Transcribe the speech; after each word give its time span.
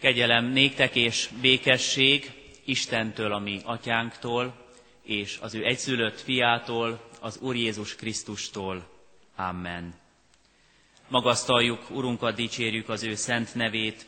Kegyelem 0.00 0.44
néktek 0.44 0.94
és 0.94 1.28
békesség 1.40 2.32
Istentől, 2.64 3.32
a 3.32 3.38
mi 3.38 3.60
atyánktól, 3.64 4.54
és 5.02 5.38
az 5.40 5.54
ő 5.54 5.64
egyszülött 5.64 6.20
fiától, 6.20 7.08
az 7.20 7.38
Úr 7.40 7.56
Jézus 7.56 7.94
Krisztustól. 7.96 8.88
Amen. 9.36 9.94
Magasztaljuk, 11.08 11.90
Urunkat 11.90 12.34
dicsérjük 12.34 12.88
az 12.88 13.02
ő 13.02 13.14
szent 13.14 13.54
nevét, 13.54 14.06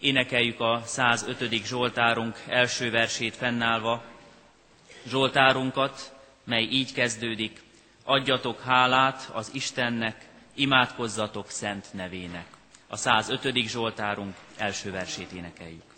énekeljük 0.00 0.60
a 0.60 0.82
105. 0.84 1.64
Zsoltárunk 1.66 2.42
első 2.46 2.90
versét 2.90 3.36
fennállva, 3.36 4.04
Zsoltárunkat, 5.06 6.14
mely 6.44 6.62
így 6.62 6.92
kezdődik, 6.92 7.62
adjatok 8.04 8.60
hálát 8.60 9.30
az 9.32 9.50
Istennek, 9.54 10.28
imádkozzatok 10.54 11.50
szent 11.50 11.92
nevének. 11.92 12.59
A 12.92 12.96
105. 12.96 13.56
Zsoltárunk 13.68 14.34
első 14.56 14.90
versét 14.90 15.32
énekeljük. 15.32 15.89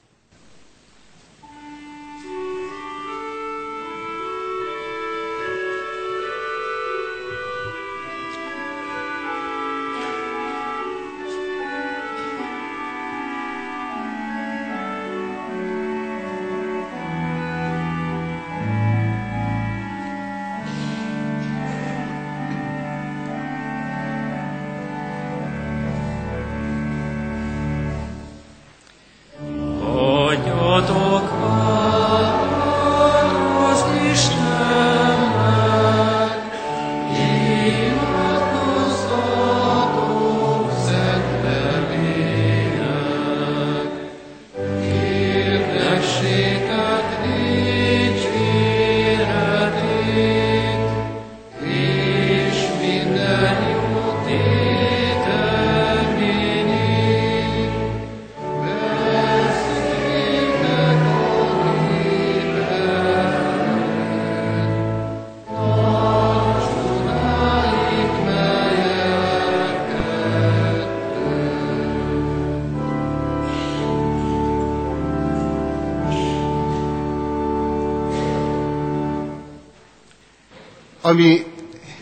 Ami 81.12 81.44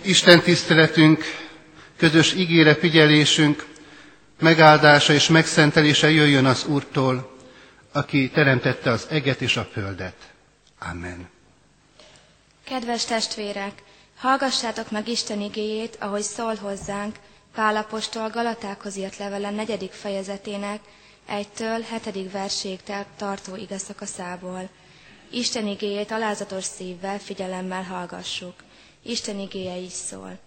Isten 0.02 0.40
tiszteletünk, 0.40 1.24
közös 1.96 2.32
ígére 2.34 2.74
figyelésünk, 2.74 3.66
megáldása 4.40 5.12
és 5.12 5.28
megszentelése 5.28 6.10
jöjjön 6.10 6.44
az 6.44 6.64
Úrtól, 6.66 7.36
aki 7.92 8.30
teremtette 8.30 8.90
az 8.90 9.06
eget 9.10 9.40
és 9.40 9.56
a 9.56 9.68
földet. 9.72 10.14
Amen. 10.90 11.28
Kedves 12.64 13.04
testvérek, 13.04 13.82
hallgassátok 14.16 14.90
meg 14.90 15.08
Isten 15.08 15.40
igéjét, 15.40 15.96
ahogy 16.00 16.22
szól 16.22 16.54
hozzánk 16.54 17.16
Pálapostól 17.54 18.28
Galatákhoz 18.28 18.96
írt 18.96 19.16
levele 19.16 19.50
negyedik 19.50 19.92
fejezetének, 19.92 20.80
egytől 21.26 21.80
hetedik 21.80 22.32
verséig 22.32 22.80
tartó 23.16 23.56
igazszakaszából. 23.56 24.68
Isten 25.30 25.66
igéjét 25.66 26.10
alázatos 26.10 26.64
szívvel, 26.64 27.18
figyelemmel 27.18 27.82
hallgassuk. 27.82 28.54
Isten 29.02 29.38
igéje 29.38 29.76
is 29.76 29.92
szól. 29.92 30.38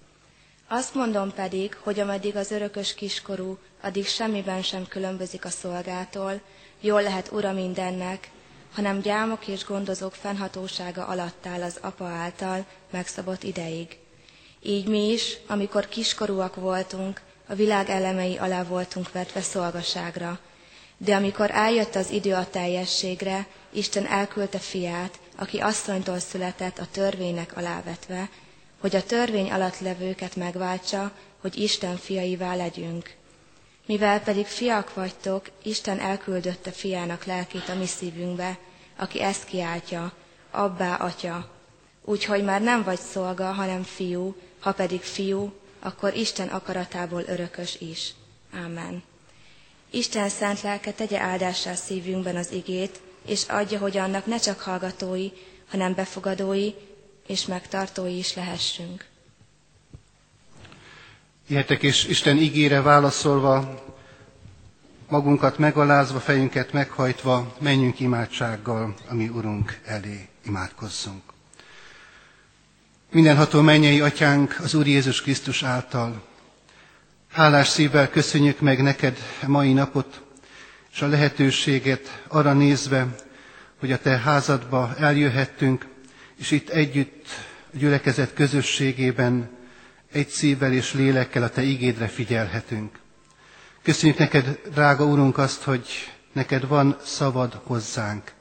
Azt 0.68 0.94
mondom 0.94 1.34
pedig, 1.34 1.78
hogy 1.80 2.00
ameddig 2.00 2.36
az 2.36 2.52
örökös 2.52 2.94
kiskorú, 2.96 3.58
addig 3.82 4.08
semmiben 4.08 4.62
sem 4.62 4.88
különbözik 4.88 5.46
a 5.46 5.50
szolgától, 5.50 6.42
jól 6.82 7.02
lehet 7.04 7.32
ura 7.32 7.52
mindennek, 7.52 8.30
hanem 8.74 9.00
gyámok 9.00 9.48
és 9.48 9.66
gondozók 9.66 10.14
fennhatósága 10.14 11.06
alatt 11.06 11.46
áll 11.46 11.62
az 11.62 11.78
apa 11.82 12.06
által 12.06 12.66
megszabott 12.92 13.44
ideig. 13.44 13.98
Így 14.62 14.88
mi 14.88 15.12
is, 15.12 15.38
amikor 15.48 15.88
kiskorúak 15.88 16.56
voltunk, 16.56 17.22
a 17.48 17.54
világ 17.56 17.90
elemei 17.90 18.38
alá 18.38 18.64
voltunk 18.64 19.12
vetve 19.12 19.42
szolgaságra. 19.42 20.40
De 20.98 21.16
amikor 21.16 21.52
eljött 21.52 21.96
az 21.96 22.10
idő 22.10 22.34
a 22.34 22.50
teljességre, 22.50 23.48
Isten 23.70 24.06
elküldte 24.06 24.60
fiát, 24.60 25.20
aki 25.38 25.60
asszonytól 25.60 26.20
született 26.20 26.80
a 26.80 26.88
törvénynek 26.92 27.58
alávetve, 27.58 28.30
hogy 28.80 28.96
a 28.96 29.04
törvény 29.04 29.52
alatt 29.52 29.80
levőket 29.80 30.36
megváltsa, 30.36 31.12
hogy 31.42 31.58
Isten 31.58 31.98
fiaivá 31.98 32.56
legyünk. 32.56 33.16
Mivel 33.86 34.22
pedig 34.22 34.46
fiak 34.46 34.94
vagytok, 34.94 35.50
Isten 35.64 36.00
elküldötte 36.00 36.72
fiának 36.72 37.26
lelkét 37.26 37.70
a 37.70 37.76
mi 37.76 37.86
szívünkbe, 37.86 38.58
aki 38.98 39.22
ezt 39.22 39.46
kiáltja, 39.46 40.14
abbá, 40.52 40.96
atya. 40.96 41.52
Úgyhogy 42.06 42.44
már 42.44 42.62
nem 42.62 42.84
vagy 42.84 43.00
szolga, 43.00 43.52
hanem 43.52 43.84
fiú, 43.84 44.36
ha 44.60 44.72
pedig 44.72 45.02
fiú, 45.02 45.54
akkor 45.80 46.16
Isten 46.16 46.48
akaratából 46.48 47.24
örökös 47.28 47.76
is. 47.80 48.14
Amen. 48.66 49.04
Isten 49.92 50.30
szent 50.30 50.62
lelke 50.62 50.92
tegye 50.92 51.20
áldássá 51.20 51.74
szívünkben 51.74 52.36
az 52.36 52.52
igét, 52.52 53.02
és 53.26 53.44
adja, 53.48 53.80
hogy 53.80 53.98
annak 53.98 54.26
ne 54.26 54.38
csak 54.38 54.60
hallgatói, 54.60 55.28
hanem 55.70 55.94
befogadói, 55.94 56.70
és 57.28 57.46
megtartói 57.46 58.18
is 58.18 58.36
lehessünk. 58.36 59.06
Ihetek 61.48 61.84
és 61.84 62.06
Isten 62.06 62.38
ígére 62.38 62.82
válaszolva, 62.82 63.84
magunkat 65.10 65.58
megalázva, 65.58 66.20
fejünket 66.20 66.72
meghajtva, 66.72 67.56
menjünk 67.60 68.00
imádsággal, 68.00 68.94
ami 69.10 69.28
Urunk 69.28 69.80
elé 69.86 70.28
imádkozzunk. 70.46 71.22
Mindenható 73.12 73.62
mennyei 73.62 74.02
atyánk 74.02 74.56
az 74.64 74.74
Úr 74.74 74.88
Jézus 74.88 75.22
Krisztus 75.22 75.64
által. 75.64 76.22
Hálás 77.32 77.68
szívvel 77.68 78.10
köszönjük 78.10 78.60
meg 78.60 78.82
neked 78.82 79.18
mai 79.48 79.74
napot, 79.74 80.22
és 80.94 81.02
a 81.02 81.08
lehetőséget 81.08 82.24
arra 82.28 82.54
nézve, 82.54 83.08
hogy 83.80 83.92
a 83.92 83.98
te 83.98 84.18
házadba 84.18 84.96
eljöhettünk, 84.98 85.86
és 86.36 86.52
itt 86.52 86.70
együtt 86.70 87.26
a 87.74 87.78
gyülekezet 87.78 88.34
közösségében 88.34 89.50
egy 90.12 90.28
szívvel 90.28 90.74
és 90.74 90.94
lélekkel 90.94 91.44
a 91.44 91.50
Te 91.50 91.62
igédre 91.62 92.08
figyelhetünk. 92.08 93.00
Köszönjük 93.82 94.18
neked, 94.18 94.60
drága 94.74 95.06
Urunk, 95.06 95.38
azt, 95.38 95.64
hogy 95.64 95.88
neked 96.32 96.68
van 96.68 96.98
szavad 97.04 97.60
hozzánk, 97.64 98.32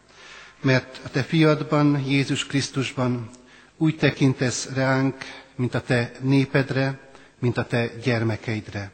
mert 0.60 1.00
a 1.04 1.08
Te 1.10 1.22
fiadban, 1.22 2.04
Jézus 2.06 2.46
Krisztusban 2.46 3.30
úgy 3.76 3.96
tekintesz 3.96 4.68
ránk, 4.74 5.16
mint 5.54 5.74
a 5.74 5.80
Te 5.80 6.12
népedre, 6.20 6.98
mint 7.38 7.56
a 7.56 7.66
Te 7.66 7.86
gyermekeidre. 8.02 8.90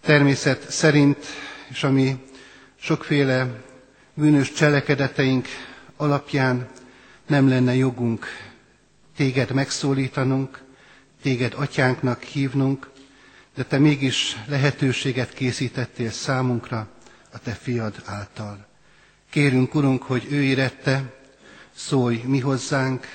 Természet 0.00 0.70
szerint, 0.70 1.26
és 1.70 1.84
ami 1.84 2.16
sokféle 2.82 3.62
bűnös 4.14 4.52
cselekedeteink 4.52 5.46
alapján 5.96 6.68
nem 7.26 7.48
lenne 7.48 7.74
jogunk 7.74 8.26
téged 9.16 9.50
megszólítanunk, 9.52 10.62
téged 11.22 11.52
atyánknak 11.56 12.22
hívnunk, 12.22 12.90
de 13.54 13.64
te 13.64 13.78
mégis 13.78 14.36
lehetőséget 14.46 15.32
készítettél 15.32 16.10
számunkra 16.10 16.88
a 17.32 17.38
te 17.38 17.50
fiad 17.50 18.02
által. 18.04 18.66
Kérünk, 19.30 19.74
Urunk, 19.74 20.02
hogy 20.02 20.26
ő 20.30 20.42
érette, 20.42 21.12
szólj 21.74 22.22
mi 22.26 22.40
hozzánk, 22.40 23.06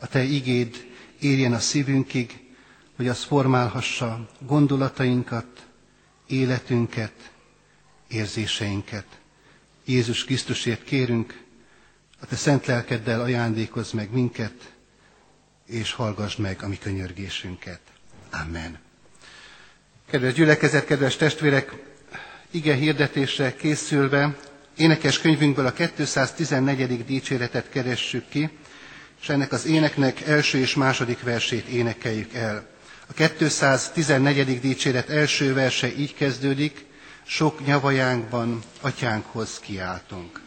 a 0.00 0.06
te 0.06 0.22
igéd 0.22 0.86
érjen 1.20 1.52
a 1.52 1.58
szívünkig, 1.58 2.40
hogy 2.96 3.08
az 3.08 3.24
formálhassa 3.24 4.28
gondolatainkat, 4.46 5.66
életünket, 6.26 7.32
érzéseinket. 8.14 9.06
Jézus 9.84 10.24
Krisztusért 10.24 10.84
kérünk, 10.84 11.42
a 12.20 12.26
te 12.26 12.36
szent 12.36 12.66
lelkeddel 12.66 13.20
ajándékozz 13.20 13.92
meg 13.92 14.10
minket, 14.10 14.72
és 15.66 15.92
hallgass 15.92 16.36
meg 16.36 16.62
a 16.62 16.68
mi 16.68 16.78
könyörgésünket. 16.78 17.80
Amen. 18.30 18.78
Kedves 20.10 20.32
gyülekezet, 20.32 20.84
kedves 20.84 21.16
testvérek, 21.16 21.72
ige 22.50 22.74
hirdetésre 22.74 23.54
készülve 23.54 24.36
énekes 24.76 25.18
könyvünkből 25.18 25.66
a 25.66 25.72
214. 25.72 27.04
dicséretet 27.04 27.68
keressük 27.68 28.28
ki, 28.28 28.50
és 29.20 29.28
ennek 29.28 29.52
az 29.52 29.66
éneknek 29.66 30.20
első 30.20 30.58
és 30.58 30.74
második 30.74 31.22
versét 31.22 31.66
énekeljük 31.66 32.34
el. 32.34 32.66
A 33.06 33.12
214. 33.12 34.60
dicséret 34.60 35.08
első 35.08 35.54
verse 35.54 35.96
így 35.96 36.14
kezdődik, 36.14 36.84
sok 37.26 37.64
nyavajánkban 37.66 38.62
atyánkhoz 38.80 39.58
kiáltunk. 39.60 40.40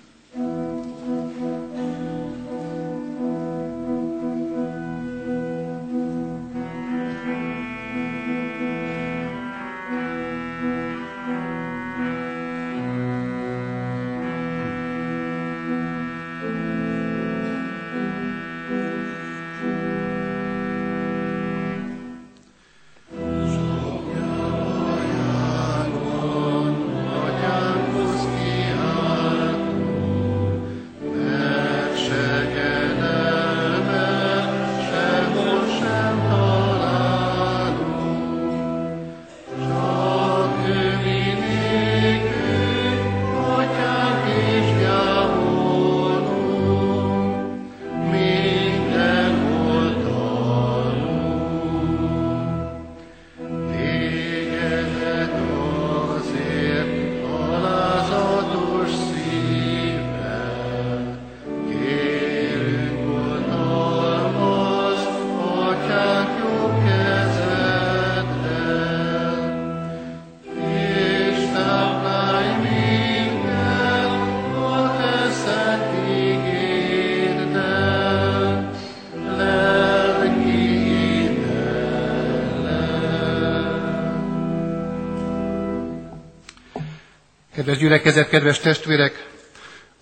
Kedves 87.57 87.77
gyülekezet, 87.77 88.30
kedves 88.30 88.59
testvérek, 88.59 89.30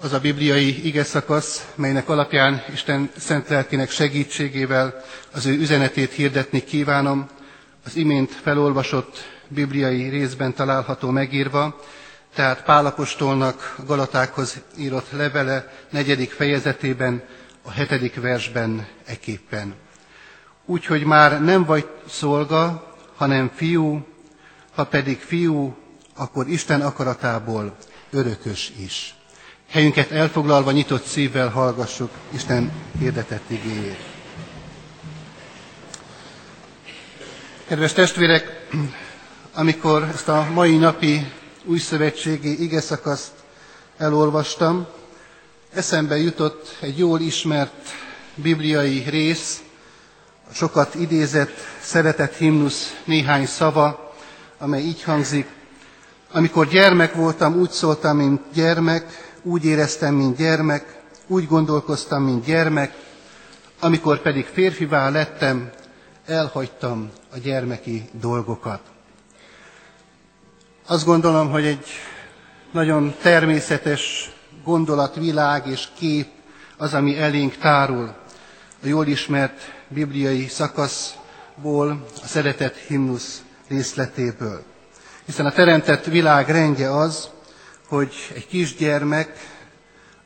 az 0.02 0.14
a 0.14 0.20
bibliai 0.20 0.86
ige 0.86 1.04
szakasz, 1.04 1.68
melynek 1.76 2.10
alapján 2.10 2.64
Isten 2.74 3.10
szent 3.18 3.50
lelkének 3.50 3.90
segítségével 3.90 5.04
az 5.34 5.46
ő 5.46 5.54
üzenetét 5.54 6.12
hirdetni 6.12 6.64
kívánom, 6.64 7.28
az 7.86 7.96
imént 7.96 8.32
felolvasott 8.32 9.18
bibliai 9.48 10.10
részben 10.10 10.54
található 10.54 11.10
megírva, 11.10 11.80
tehát 12.34 12.64
Pálapostolnak 12.64 13.76
a 13.78 13.84
Galatákhoz 13.86 14.62
írott 14.78 15.12
levele 15.12 15.74
negyedik 15.90 16.32
fejezetében, 16.32 17.24
a 17.62 17.72
hetedik 17.72 18.22
versben 18.22 18.88
eképpen. 19.06 19.74
Úgyhogy 20.66 21.04
már 21.04 21.44
nem 21.44 21.66
vagy 21.66 21.88
szolga, 22.10 22.94
hanem 23.16 23.52
fiú, 23.56 24.06
ha 24.76 24.84
pedig 24.84 25.20
fiú, 25.20 25.84
akkor 26.16 26.48
Isten 26.50 26.82
akaratából 26.82 27.76
örökös 28.12 28.72
is. 28.80 29.16
Helyünket 29.70 30.12
elfoglalva 30.12 30.72
nyitott 30.72 31.06
szívvel 31.06 31.50
hallgassuk 31.50 32.10
Isten 32.30 32.72
hirdetett 33.00 33.50
igéjét. 33.50 33.98
Kedves 37.68 37.94
testvérek, 37.94 38.68
amikor 39.54 40.04
ezt 40.04 40.28
a 40.28 40.48
mai 40.54 40.78
napi 40.78 41.32
újszövetségi 41.64 42.64
igeszakaszt 42.64 43.32
elolvastam, 43.98 44.88
eszembe 45.74 46.18
jutott 46.18 46.78
egy 46.80 46.98
jól 46.98 47.20
ismert 47.20 47.90
bibliai 48.36 49.04
rész, 49.10 49.62
sokat 50.54 50.96
idézett 50.96 51.58
szeretett 51.82 52.36
himnusz 52.36 52.96
néhány 53.04 53.46
szava, 53.46 54.14
amely 54.58 54.82
így 54.82 55.04
hangzik, 55.04 55.48
amikor 56.32 56.68
gyermek 56.68 57.14
voltam, 57.14 57.56
úgy 57.56 57.70
szóltam, 57.72 58.18
mint 58.18 58.42
gyermek, 58.54 59.34
úgy 59.44 59.66
éreztem, 59.66 60.16
mint 60.16 60.38
gyermek, 60.38 61.02
úgy 61.28 61.48
gondolkoztam, 61.48 62.24
mint 62.24 62.46
gyermek, 62.46 62.94
amikor 63.80 64.22
pedig 64.22 64.46
férfivá 64.46 65.10
lettem, 65.10 65.70
elhagytam 66.26 67.10
a 67.34 67.38
gyermeki 67.38 68.10
dolgokat. 68.20 68.82
Azt 70.88 71.06
gondolom, 71.06 71.50
hogy 71.52 71.66
egy 71.66 71.86
nagyon 72.72 73.16
természetes 73.22 74.32
gondolatvilág 74.64 75.68
és 75.68 75.88
kép 75.98 76.28
az, 76.78 76.94
ami 76.94 77.18
elénk 77.18 77.58
tárul 77.58 78.14
a 78.84 78.88
jól 78.88 79.08
ismert 79.08 79.60
bibliai 79.88 80.48
szakaszból, 80.48 82.06
a 82.24 82.28
szeretett 82.28 82.76
himnusz 82.78 83.42
részletéből. 83.68 84.64
Hiszen 85.26 85.46
a 85.46 85.52
teremtett 85.52 86.06
világ 86.06 86.50
rendje 86.50 86.92
az, 86.98 87.30
hogy 87.88 88.14
egy 88.34 88.48
kisgyermek 88.48 89.50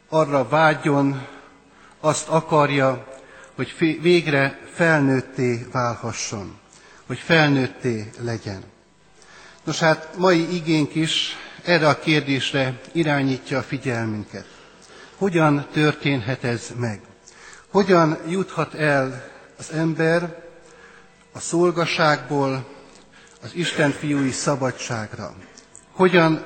arra 0.10 0.48
vágyjon, 0.48 1.28
azt 2.00 2.28
akarja, 2.28 3.08
hogy 3.56 3.98
végre 4.02 4.60
felnőtté 4.74 5.68
válhasson, 5.72 6.58
hogy 7.08 7.18
felnőtté 7.18 8.10
legyen. 8.20 8.64
Nos 9.64 9.80
hát 9.80 10.10
mai 10.18 10.56
igénk 10.56 10.96
is 10.96 11.36
erre 11.64 11.88
a 11.88 12.00
kérdésre 12.00 12.80
irányítja 12.92 13.58
a 13.58 13.62
figyelmünket. 13.64 14.46
Hogyan 15.18 15.68
történhet 15.72 16.44
ez 16.44 16.68
meg? 16.78 17.02
Hogyan 17.72 18.18
juthat 18.28 18.74
el 18.74 19.24
az 19.58 19.72
ember 19.72 20.44
a 21.32 21.40
szolgaságból 21.40 22.66
az 23.44 23.50
Isten 23.54 23.92
fiúi 23.92 24.32
szabadságra. 24.32 25.34
Hogyan 25.92 26.46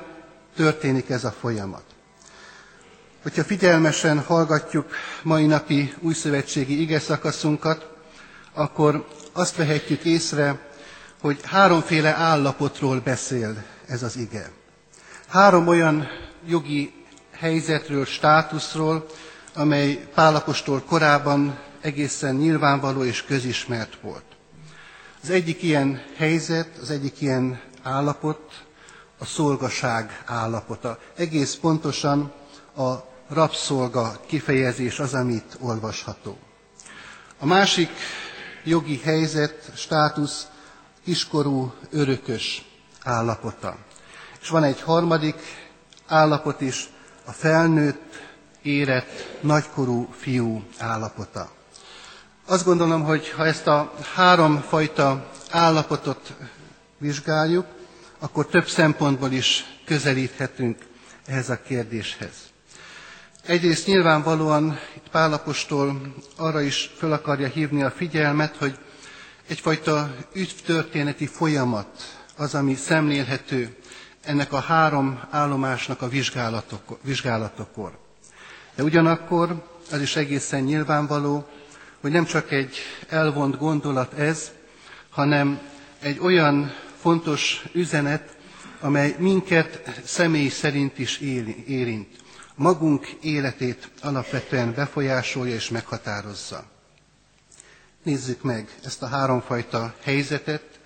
történik 0.56 1.10
ez 1.10 1.24
a 1.24 1.30
folyamat? 1.40 1.82
Hogyha 3.22 3.44
figyelmesen 3.44 4.20
hallgatjuk 4.20 4.94
mai 5.22 5.46
napi 5.46 5.94
újszövetségi 6.00 6.80
ige 6.80 6.98
szakaszunkat, 6.98 7.88
akkor 8.52 9.08
azt 9.32 9.56
vehetjük 9.56 10.04
észre, 10.04 10.58
hogy 11.20 11.40
háromféle 11.44 12.14
állapotról 12.14 13.00
beszél 13.00 13.64
ez 13.86 14.02
az 14.02 14.16
ige. 14.16 14.50
Három 15.28 15.66
olyan 15.68 16.06
jogi 16.46 16.92
helyzetről, 17.32 18.04
státuszról, 18.04 19.06
amely 19.54 20.08
Pálapostól 20.14 20.82
korábban 20.82 21.58
egészen 21.80 22.34
nyilvánvaló 22.34 23.04
és 23.04 23.22
közismert 23.24 23.96
volt. 24.02 24.33
Az 25.24 25.30
egyik 25.30 25.62
ilyen 25.62 26.02
helyzet, 26.16 26.76
az 26.80 26.90
egyik 26.90 27.20
ilyen 27.20 27.60
állapot 27.82 28.64
a 29.18 29.24
szolgaság 29.24 30.22
állapota. 30.26 30.98
Egész 31.16 31.54
pontosan 31.54 32.32
a 32.76 32.92
rabszolga 33.28 34.20
kifejezés 34.26 34.98
az, 34.98 35.14
amit 35.14 35.56
olvasható. 35.60 36.38
A 37.38 37.46
másik 37.46 37.88
jogi 38.64 38.98
helyzet, 39.04 39.72
státusz 39.76 40.46
kiskorú 41.04 41.72
örökös 41.90 42.64
állapota. 43.02 43.76
És 44.40 44.48
van 44.48 44.62
egy 44.64 44.80
harmadik 44.80 45.36
állapot 46.06 46.60
is, 46.60 46.88
a 47.24 47.32
felnőtt, 47.32 48.14
érett, 48.62 49.38
nagykorú 49.40 50.08
fiú 50.18 50.62
állapota. 50.78 51.50
Azt 52.46 52.64
gondolom, 52.64 53.02
hogy 53.02 53.30
ha 53.30 53.46
ezt 53.46 53.66
a 53.66 53.92
három 54.14 54.60
fajta 54.60 55.30
állapotot 55.50 56.32
vizsgáljuk, 56.98 57.66
akkor 58.18 58.46
több 58.46 58.68
szempontból 58.68 59.30
is 59.32 59.64
közelíthetünk 59.84 60.78
ehhez 61.26 61.50
a 61.50 61.62
kérdéshez. 61.62 62.32
Egyrészt 63.46 63.86
nyilvánvalóan 63.86 64.78
itt 64.96 65.08
Pálapostól 65.10 66.14
arra 66.36 66.60
is 66.60 66.90
föl 66.96 67.12
akarja 67.12 67.46
hívni 67.48 67.82
a 67.82 67.90
figyelmet, 67.90 68.56
hogy 68.56 68.78
egyfajta 69.48 70.14
ügytörténeti 70.34 71.26
folyamat 71.26 72.18
az, 72.36 72.54
ami 72.54 72.74
szemlélhető 72.74 73.76
ennek 74.22 74.52
a 74.52 74.60
három 74.60 75.20
állomásnak 75.30 76.02
a 76.02 76.08
vizsgálatokor. 77.02 77.98
De 78.74 78.82
ugyanakkor 78.82 79.62
az 79.90 80.00
is 80.00 80.16
egészen 80.16 80.60
nyilvánvaló, 80.62 81.46
hogy 82.04 82.12
nem 82.12 82.24
csak 82.24 82.50
egy 82.52 82.76
elvont 83.08 83.58
gondolat 83.58 84.12
ez, 84.12 84.50
hanem 85.10 85.60
egy 86.00 86.18
olyan 86.18 86.72
fontos 87.00 87.64
üzenet, 87.72 88.36
amely 88.80 89.14
minket 89.18 90.00
személy 90.04 90.48
szerint 90.48 90.98
is 90.98 91.18
érint. 91.66 92.08
Magunk 92.54 93.06
életét 93.06 93.90
alapvetően 94.02 94.74
befolyásolja 94.74 95.54
és 95.54 95.68
meghatározza. 95.68 96.64
Nézzük 98.02 98.42
meg 98.42 98.68
ezt 98.84 99.02
a 99.02 99.06
háromfajta 99.06 99.94
helyzetet, 100.02 100.80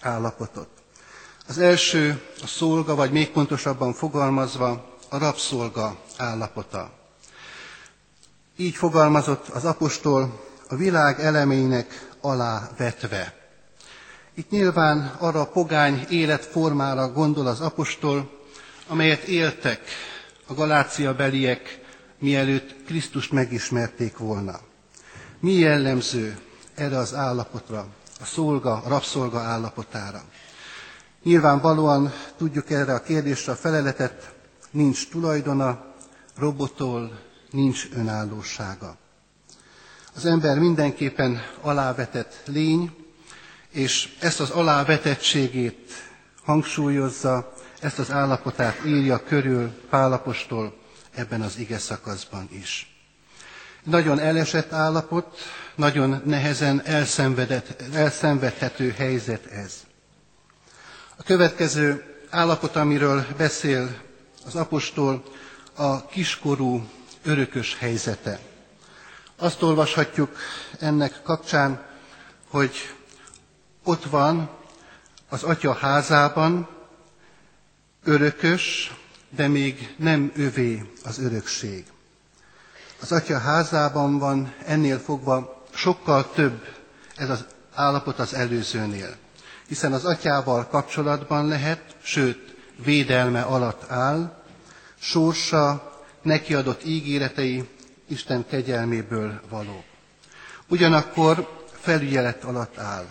állapotot. 0.00 0.68
Az 1.48 1.58
első 1.58 2.22
a 2.42 2.46
szolga, 2.46 2.94
vagy 2.94 3.10
még 3.10 3.30
pontosabban 3.30 3.92
fogalmazva 3.92 4.96
a 5.08 5.18
rabszolga 5.18 5.96
állapota. 6.16 6.92
Így 8.56 8.74
fogalmazott 8.74 9.48
az 9.48 9.64
apostol 9.64 10.48
a 10.70 10.76
világ 10.76 11.20
elemeinek 11.20 12.08
alá 12.20 12.70
vetve. 12.76 13.34
Itt 14.34 14.50
nyilván 14.50 15.16
arra 15.18 15.40
a 15.40 15.46
pogány 15.46 16.06
életformára 16.10 17.12
gondol 17.12 17.46
az 17.46 17.60
apostol, 17.60 18.30
amelyet 18.88 19.22
éltek 19.22 19.80
a 20.46 20.54
galácia 20.54 21.14
beliek, 21.14 21.80
mielőtt 22.18 22.84
Krisztust 22.84 23.32
megismerték 23.32 24.16
volna. 24.18 24.60
Mi 25.40 25.52
jellemző 25.52 26.38
erre 26.74 26.98
az 26.98 27.14
állapotra, 27.14 27.86
a 28.20 28.24
szolga, 28.24 28.82
a 28.84 28.88
rabszolga 28.88 29.38
állapotára? 29.38 30.22
Nyilvánvalóan 31.22 32.12
tudjuk 32.36 32.70
erre 32.70 32.94
a 32.94 33.02
kérdésre 33.02 33.52
a 33.52 33.56
feleletet, 33.56 34.34
nincs 34.70 35.08
tulajdona, 35.08 35.84
robotol, 36.36 37.18
nincs 37.50 37.88
önállósága. 37.94 38.96
Az 40.16 40.26
ember 40.26 40.58
mindenképpen 40.58 41.42
alávetett 41.60 42.40
lény, 42.46 42.90
és 43.70 44.08
ezt 44.20 44.40
az 44.40 44.50
alávetettségét 44.50 45.92
hangsúlyozza, 46.44 47.52
ezt 47.80 47.98
az 47.98 48.10
állapotát 48.10 48.84
írja 48.86 49.22
körül 49.24 49.70
Pálapostól 49.90 50.74
ebben 51.14 51.40
az 51.40 51.58
ige 51.58 51.78
szakaszban 51.78 52.48
is. 52.52 52.94
Nagyon 53.84 54.18
elesett 54.18 54.72
állapot, 54.72 55.38
nagyon 55.74 56.22
nehezen 56.24 56.82
elszenvedhető 57.92 58.90
helyzet 58.96 59.46
ez. 59.46 59.74
A 61.16 61.22
következő 61.22 62.04
állapot, 62.30 62.76
amiről 62.76 63.26
beszél 63.36 63.96
az 64.46 64.54
apostol, 64.54 65.22
a 65.76 66.06
kiskorú 66.06 66.84
örökös 67.24 67.76
helyzete. 67.78 68.38
Azt 69.42 69.62
olvashatjuk 69.62 70.36
ennek 70.78 71.22
kapcsán, 71.22 71.82
hogy 72.48 72.72
ott 73.84 74.04
van 74.04 74.50
az 75.28 75.42
atya 75.42 75.72
házában, 75.72 76.68
örökös, 78.04 78.94
de 79.30 79.48
még 79.48 79.94
nem 79.98 80.32
övé 80.36 80.90
az 81.04 81.18
örökség. 81.18 81.84
Az 83.00 83.12
atya 83.12 83.38
házában 83.38 84.18
van, 84.18 84.54
ennél 84.66 84.98
fogva 84.98 85.62
sokkal 85.74 86.30
több 86.30 86.66
ez 87.16 87.30
az 87.30 87.44
állapot 87.74 88.18
az 88.18 88.34
előzőnél. 88.34 89.16
Hiszen 89.68 89.92
az 89.92 90.04
atyával 90.04 90.66
kapcsolatban 90.66 91.48
lehet, 91.48 91.96
sőt, 92.02 92.56
védelme 92.84 93.42
alatt 93.42 93.90
áll, 93.90 94.42
sorsa, 94.98 95.92
neki 96.22 96.54
adott 96.54 96.84
ígéretei 96.84 97.68
Isten 98.10 98.46
kegyelméből 98.48 99.40
való. 99.48 99.84
Ugyanakkor 100.68 101.64
felügyelet 101.80 102.44
alatt 102.44 102.78
áll. 102.78 103.06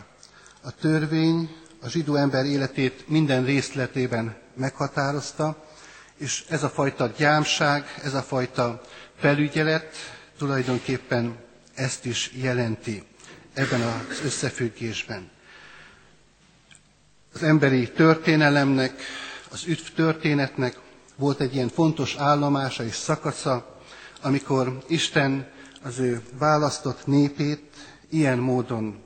A 0.61 0.71
törvény 0.71 1.55
a 1.81 1.89
zsidó 1.89 2.15
ember 2.15 2.45
életét 2.45 3.07
minden 3.07 3.45
részletében 3.45 4.37
meghatározta, 4.55 5.65
és 6.17 6.45
ez 6.49 6.63
a 6.63 6.69
fajta 6.69 7.11
gyámság, 7.17 7.93
ez 8.03 8.13
a 8.13 8.21
fajta 8.21 8.81
felügyelet 9.17 9.95
tulajdonképpen 10.37 11.37
ezt 11.73 12.05
is 12.05 12.31
jelenti 12.35 13.03
ebben 13.53 13.81
az 13.81 14.21
összefüggésben. 14.23 15.29
Az 17.33 17.43
emberi 17.43 17.91
történelemnek, 17.91 19.01
az 19.51 19.63
üdv 19.65 19.87
történetnek 19.95 20.79
volt 21.15 21.39
egy 21.39 21.55
ilyen 21.55 21.69
fontos 21.69 22.15
állomása 22.15 22.83
és 22.83 22.95
szakasza, 22.95 23.78
amikor 24.21 24.83
Isten 24.87 25.47
az 25.83 25.99
ő 25.99 26.21
választott 26.37 27.05
népét 27.05 27.61
ilyen 28.09 28.37
módon 28.37 29.03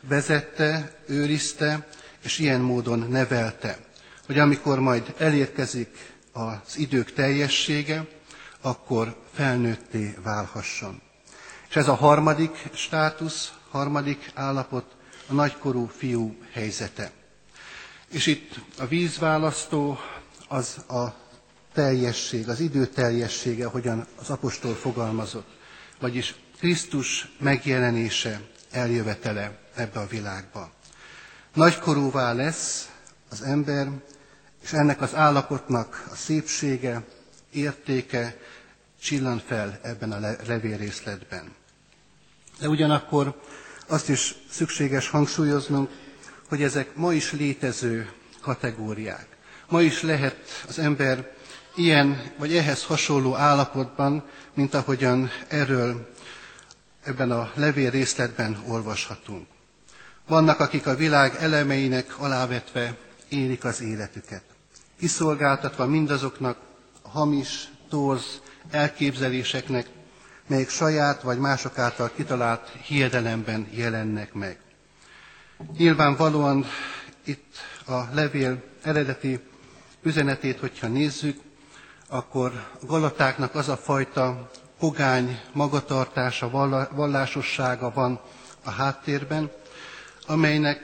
vezette, 0.00 0.98
őrizte, 1.06 1.86
és 2.22 2.38
ilyen 2.38 2.60
módon 2.60 2.98
nevelte, 2.98 3.78
hogy 4.26 4.38
amikor 4.38 4.80
majd 4.80 5.14
elérkezik 5.18 6.14
az 6.32 6.78
idők 6.78 7.12
teljessége, 7.12 8.06
akkor 8.60 9.16
felnőtté 9.32 10.14
válhasson. 10.22 11.00
És 11.68 11.76
ez 11.76 11.88
a 11.88 11.94
harmadik 11.94 12.68
státusz, 12.74 13.52
harmadik 13.70 14.30
állapot, 14.34 14.96
a 15.28 15.32
nagykorú 15.32 15.86
fiú 15.86 16.36
helyzete. 16.52 17.10
És 18.10 18.26
itt 18.26 18.54
a 18.78 18.86
vízválasztó 18.86 19.98
az 20.48 20.76
a 20.88 21.14
teljesség, 21.76 22.48
az 22.48 22.60
idő 22.60 22.86
teljessége, 22.86 23.66
hogyan 23.66 24.06
az 24.20 24.30
apostol 24.30 24.74
fogalmazott, 24.74 25.48
vagyis 26.00 26.34
Krisztus 26.58 27.28
megjelenése, 27.38 28.40
eljövetele 28.70 29.58
ebbe 29.74 30.00
a 30.00 30.06
világba. 30.06 30.70
Nagykorúvá 31.54 32.32
lesz 32.32 32.90
az 33.30 33.42
ember, 33.42 33.88
és 34.62 34.72
ennek 34.72 35.00
az 35.00 35.14
állapotnak 35.14 36.06
a 36.12 36.14
szépsége, 36.14 37.04
értéke 37.52 38.36
csillan 39.00 39.42
fel 39.46 39.78
ebben 39.82 40.12
a 40.12 40.36
levélrészletben. 40.46 41.52
De 42.60 42.68
ugyanakkor 42.68 43.40
azt 43.86 44.08
is 44.08 44.34
szükséges 44.50 45.08
hangsúlyoznunk, 45.08 45.90
hogy 46.48 46.62
ezek 46.62 46.94
ma 46.94 47.12
is 47.12 47.32
létező 47.32 48.10
kategóriák. 48.40 49.26
Ma 49.68 49.82
is 49.82 50.02
lehet 50.02 50.36
az 50.68 50.78
ember 50.78 51.34
ilyen 51.76 52.32
vagy 52.38 52.56
ehhez 52.56 52.84
hasonló 52.84 53.34
állapotban, 53.34 54.24
mint 54.54 54.74
ahogyan 54.74 55.30
erről 55.48 56.10
ebben 57.04 57.30
a 57.30 57.50
levél 57.54 57.90
részletben 57.90 58.62
olvashatunk. 58.68 59.46
Vannak, 60.26 60.60
akik 60.60 60.86
a 60.86 60.94
világ 60.94 61.34
elemeinek 61.40 62.18
alávetve 62.18 62.96
élik 63.28 63.64
az 63.64 63.80
életüket, 63.80 64.42
kiszolgáltatva 64.98 65.86
mindazoknak 65.86 66.58
a 67.02 67.08
hamis, 67.08 67.68
torz 67.88 68.40
elképzeléseknek, 68.70 69.86
melyek 70.46 70.68
saját 70.68 71.22
vagy 71.22 71.38
mások 71.38 71.78
által 71.78 72.10
kitalált 72.16 72.68
hiedelemben 72.68 73.68
jelennek 73.70 74.32
meg. 74.32 74.58
Nyilvánvalóan 75.76 76.66
itt 77.24 77.56
a 77.86 78.00
levél 78.12 78.62
eredeti 78.82 79.40
üzenetét, 80.02 80.58
hogyha 80.58 80.86
nézzük, 80.86 81.40
akkor 82.08 82.52
a 82.82 82.86
galatáknak 82.86 83.54
az 83.54 83.68
a 83.68 83.76
fajta 83.76 84.50
pogány 84.78 85.40
magatartása, 85.52 86.50
vallásossága 86.94 87.90
van 87.90 88.20
a 88.64 88.70
háttérben, 88.70 89.50
amelynek 90.26 90.80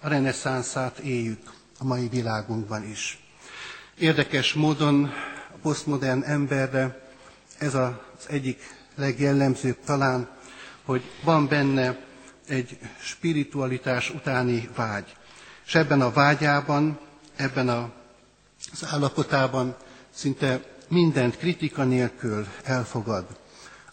a 0.00 0.08
reneszánszát 0.08 0.98
éljük 0.98 1.52
a 1.78 1.84
mai 1.84 2.08
világunkban 2.08 2.82
is. 2.84 3.18
Érdekes 3.98 4.52
módon 4.54 5.04
a 5.54 5.56
posztmodern 5.62 6.22
emberre 6.22 7.08
ez 7.58 7.74
az 7.74 7.90
egyik 8.28 8.76
legjellemzőbb 8.94 9.76
talán, 9.84 10.28
hogy 10.84 11.02
van 11.24 11.48
benne 11.48 11.96
egy 12.48 12.78
spiritualitás 13.00 14.10
utáni 14.10 14.68
vágy. 14.76 15.16
És 15.66 15.74
ebben 15.74 16.00
a 16.00 16.10
vágyában, 16.12 16.98
ebben 17.36 17.68
az 17.68 18.84
állapotában 18.90 19.76
szinte 20.18 20.60
mindent 20.88 21.36
kritika 21.36 21.84
nélkül 21.84 22.46
elfogad, 22.64 23.26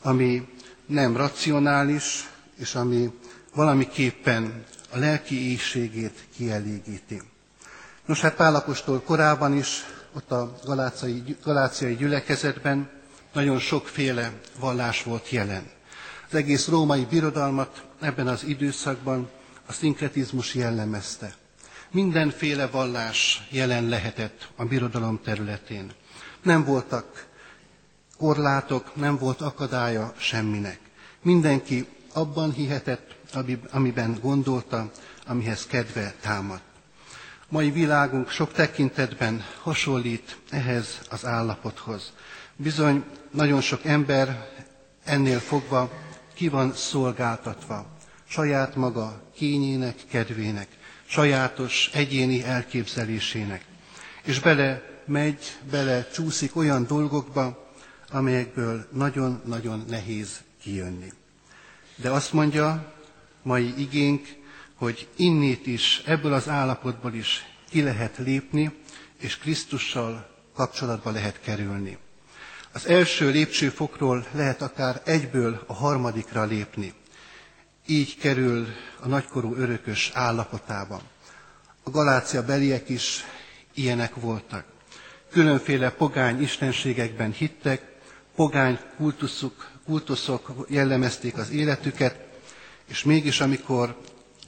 ami 0.02 0.48
nem 0.86 1.18
racionális, 1.18 2.30
és 2.58 2.76
ami 2.76 3.12
valamiképpen 3.56 4.64
a 4.92 4.98
lelki 4.98 5.50
éjségét 5.52 6.28
kielégíti. 6.36 7.22
Nos, 8.06 8.22
hát 8.22 8.36
Pálapostól 8.36 9.02
korábban 9.02 9.58
is, 9.58 9.86
ott 10.14 10.32
a 10.32 10.56
galáciai, 10.66 11.24
galáciai 11.44 11.96
gyülekezetben 11.96 12.90
nagyon 13.34 13.60
sokféle 13.60 14.32
vallás 14.60 15.04
volt 15.04 15.30
jelen. 15.30 15.64
Az 16.30 16.36
egész 16.36 16.68
római 16.68 17.06
birodalmat 17.10 17.84
ebben 18.00 18.28
az 18.28 18.44
időszakban 18.44 19.30
a 19.66 19.74
szinkretizmus 19.74 20.56
jellemezte. 20.56 21.36
Mindenféle 21.92 22.68
vallás 22.68 23.48
jelen 23.50 23.84
lehetett 23.90 24.48
a 24.56 24.66
birodalom 24.66 25.20
területén. 25.24 25.92
Nem 26.46 26.64
voltak 26.64 27.28
korlátok, 28.18 28.96
nem 28.96 29.18
volt 29.18 29.42
akadálya 29.42 30.14
semminek. 30.18 30.80
Mindenki 31.22 31.88
abban 32.14 32.52
hihetett, 32.52 33.16
amiben 33.72 34.18
gondolta, 34.22 34.92
amihez 35.28 35.66
kedve 35.66 36.14
támadt. 36.22 36.64
Mai 37.50 37.72
világunk 37.72 38.30
sok 38.30 38.52
tekintetben 38.52 39.44
hasonlít 39.62 40.38
ehhez 40.50 41.00
az 41.10 41.26
állapothoz. 41.26 42.14
Bizony 42.56 43.04
nagyon 43.32 43.62
sok 43.62 43.86
ember 43.86 44.50
ennél 45.04 45.40
fogva 45.40 45.92
ki 46.34 46.48
van 46.50 46.74
szolgáltatva 46.74 47.86
saját 48.28 48.76
maga 48.76 49.22
kényének, 49.36 49.96
kedvének, 50.10 50.68
sajátos 51.06 51.90
egyéni 51.94 52.44
elképzelésének. 52.44 53.66
És 54.24 54.40
bele 54.40 54.95
megy, 55.08 55.58
bele 55.72 56.08
csúszik 56.14 56.56
olyan 56.56 56.86
dolgokba, 56.88 57.72
amelyekből 58.12 58.88
nagyon-nagyon 58.92 59.86
nehéz 59.88 60.42
kijönni. 60.62 61.12
De 61.96 62.10
azt 62.10 62.34
mondja 62.34 62.94
mai 63.42 63.74
igénk, 63.78 64.28
hogy 64.76 65.08
innét 65.16 65.68
is, 65.68 66.02
ebből 66.06 66.34
az 66.34 66.50
állapotból 66.50 67.14
is 67.14 67.46
ki 67.70 67.82
lehet 67.84 68.18
lépni, 68.18 68.74
és 69.20 69.38
Krisztussal 69.38 70.30
kapcsolatba 70.56 71.12
lehet 71.12 71.40
kerülni. 71.42 71.98
Az 72.72 72.88
első 72.88 73.30
lépcsőfokról 73.30 74.26
lehet 74.32 74.62
akár 74.62 75.02
egyből 75.06 75.64
a 75.68 75.74
harmadikra 75.74 76.44
lépni. 76.44 76.94
Így 77.88 78.18
kerül 78.18 78.68
a 79.00 79.08
nagykorú 79.08 79.56
örökös 79.56 80.12
állapotába. 80.14 81.02
A 81.84 81.90
Galácia 81.90 82.44
beliek 82.46 82.90
is 82.90 83.24
ilyenek 83.74 84.16
voltak. 84.16 84.66
Különféle 85.36 85.90
pogány 85.90 86.42
istenségekben 86.42 87.32
hittek, 87.32 87.82
pogány 88.36 88.80
kultuszok, 88.98 89.70
kultuszok 89.86 90.66
jellemezték 90.70 91.38
az 91.38 91.50
életüket, 91.50 92.16
és 92.86 93.04
mégis 93.04 93.42
amikor 93.42 94.02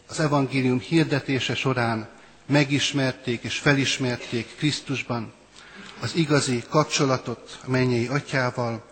az 0.08 0.20
evangélium 0.20 0.80
hirdetése 0.80 1.56
során 1.56 2.10
megismerték 2.46 3.44
és 3.44 3.58
felismerték 3.58 4.56
Krisztusban 4.58 5.34
az 6.00 6.16
igazi 6.16 6.64
kapcsolatot 6.70 7.60
a 7.66 7.70
mennyei 7.70 8.08
atyával, 8.08 8.86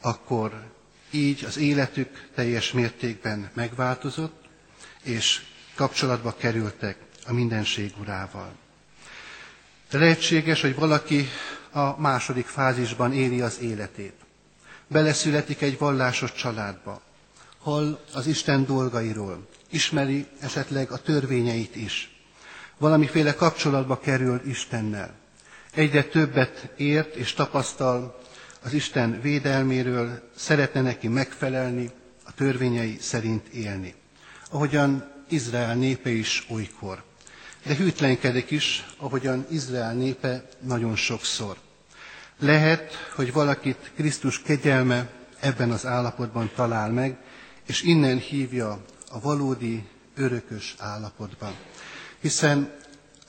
akkor 0.00 0.70
így 1.10 1.44
az 1.44 1.56
életük 1.56 2.28
teljes 2.34 2.72
mértékben 2.72 3.50
megváltozott, 3.54 4.44
és 5.02 5.42
kapcsolatba 5.74 6.36
kerültek 6.36 6.98
a 7.26 7.32
mindenség 7.32 7.92
urával. 8.00 8.65
Lehetséges, 9.98 10.60
hogy 10.60 10.74
valaki 10.74 11.28
a 11.72 12.00
második 12.00 12.46
fázisban 12.46 13.12
éli 13.12 13.40
az 13.40 13.60
életét. 13.60 14.12
Beleszületik 14.88 15.62
egy 15.62 15.78
vallásos 15.78 16.32
családba, 16.32 17.00
hall 17.58 17.98
az 18.14 18.26
Isten 18.26 18.64
dolgairól, 18.66 19.46
ismeri 19.70 20.26
esetleg 20.40 20.90
a 20.90 20.96
törvényeit 20.98 21.76
is, 21.76 22.10
valamiféle 22.78 23.34
kapcsolatba 23.34 23.98
kerül 23.98 24.40
Istennel. 24.44 25.14
Egyre 25.74 26.02
többet 26.04 26.68
ért 26.76 27.14
és 27.14 27.32
tapasztal 27.32 28.20
az 28.62 28.72
Isten 28.72 29.20
védelméről, 29.20 30.30
szeretne 30.36 30.80
neki 30.80 31.08
megfelelni, 31.08 31.90
a 32.24 32.32
törvényei 32.34 32.98
szerint 33.00 33.46
élni. 33.48 33.94
Ahogyan 34.50 35.10
Izrael 35.28 35.74
népe 35.74 36.10
is 36.10 36.46
olykor. 36.50 37.02
De 37.66 37.74
hűtlenkedik 37.74 38.50
is, 38.50 38.86
ahogyan 38.96 39.46
Izrael 39.50 39.94
népe 39.94 40.48
nagyon 40.60 40.96
sokszor. 40.96 41.56
Lehet, 42.38 42.94
hogy 43.14 43.32
valakit 43.32 43.90
Krisztus 43.96 44.42
kegyelme 44.42 45.10
ebben 45.40 45.70
az 45.70 45.86
állapotban 45.86 46.50
talál 46.54 46.90
meg, 46.90 47.16
és 47.66 47.82
innen 47.82 48.18
hívja 48.18 48.84
a 49.10 49.20
valódi 49.20 49.84
örökös 50.16 50.74
állapotban. 50.78 51.54
Hiszen 52.20 52.74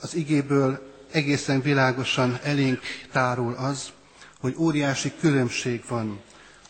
az 0.02 0.16
igéből 0.16 0.94
egészen 1.12 1.62
világosan 1.62 2.40
elénk 2.44 2.80
tárul 3.12 3.54
az, 3.54 3.92
hogy 4.40 4.56
óriási 4.58 5.14
különbség 5.20 5.84
van 5.88 6.20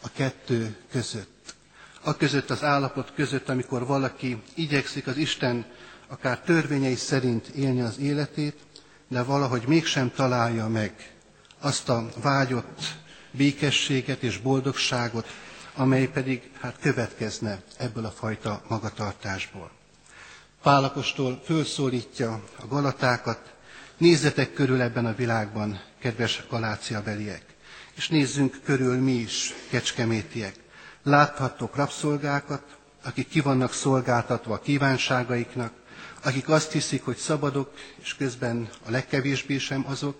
a 0.01 0.09
kettő 0.13 0.75
között. 0.91 1.55
A 2.03 2.15
között 2.17 2.49
az 2.49 2.63
állapot 2.63 3.11
között, 3.15 3.49
amikor 3.49 3.85
valaki 3.85 4.41
igyekszik 4.55 5.07
az 5.07 5.17
Isten 5.17 5.65
akár 6.07 6.39
törvényei 6.39 6.95
szerint 6.95 7.47
élni 7.47 7.81
az 7.81 7.99
életét, 7.99 8.55
de 9.07 9.23
valahogy 9.23 9.67
mégsem 9.67 10.11
találja 10.15 10.67
meg 10.67 11.11
azt 11.59 11.89
a 11.89 12.09
vágyott 12.21 12.81
békességet 13.31 14.23
és 14.23 14.37
boldogságot, 14.37 15.27
amely 15.75 16.07
pedig 16.07 16.51
hát 16.61 16.77
következne 16.81 17.61
ebből 17.77 18.05
a 18.05 18.11
fajta 18.11 18.61
magatartásból. 18.67 19.71
Pálapostól 20.61 21.41
fölszólítja 21.45 22.43
a 22.59 22.67
galatákat, 22.67 23.53
nézzetek 23.97 24.53
körül 24.53 24.81
ebben 24.81 25.05
a 25.05 25.15
világban, 25.15 25.81
kedves 25.99 26.43
galácia 26.49 27.01
beliek, 27.03 27.43
és 27.95 28.07
nézzünk 28.09 28.59
körül 28.63 29.01
mi 29.01 29.11
is, 29.11 29.53
kecskemétiek. 29.69 30.55
Láthattok 31.03 31.75
rabszolgákat, 31.75 32.63
akik 33.03 33.27
ki 33.27 33.39
vannak 33.39 33.73
szolgáltatva 33.73 34.53
a 34.53 34.59
kívánságaiknak, 34.59 35.71
akik 36.27 36.49
azt 36.49 36.71
hiszik, 36.71 37.03
hogy 37.05 37.15
szabadok, 37.17 37.73
és 38.01 38.15
közben 38.15 38.69
a 38.85 38.91
legkevésbé 38.91 39.57
sem 39.57 39.85
azok. 39.87 40.19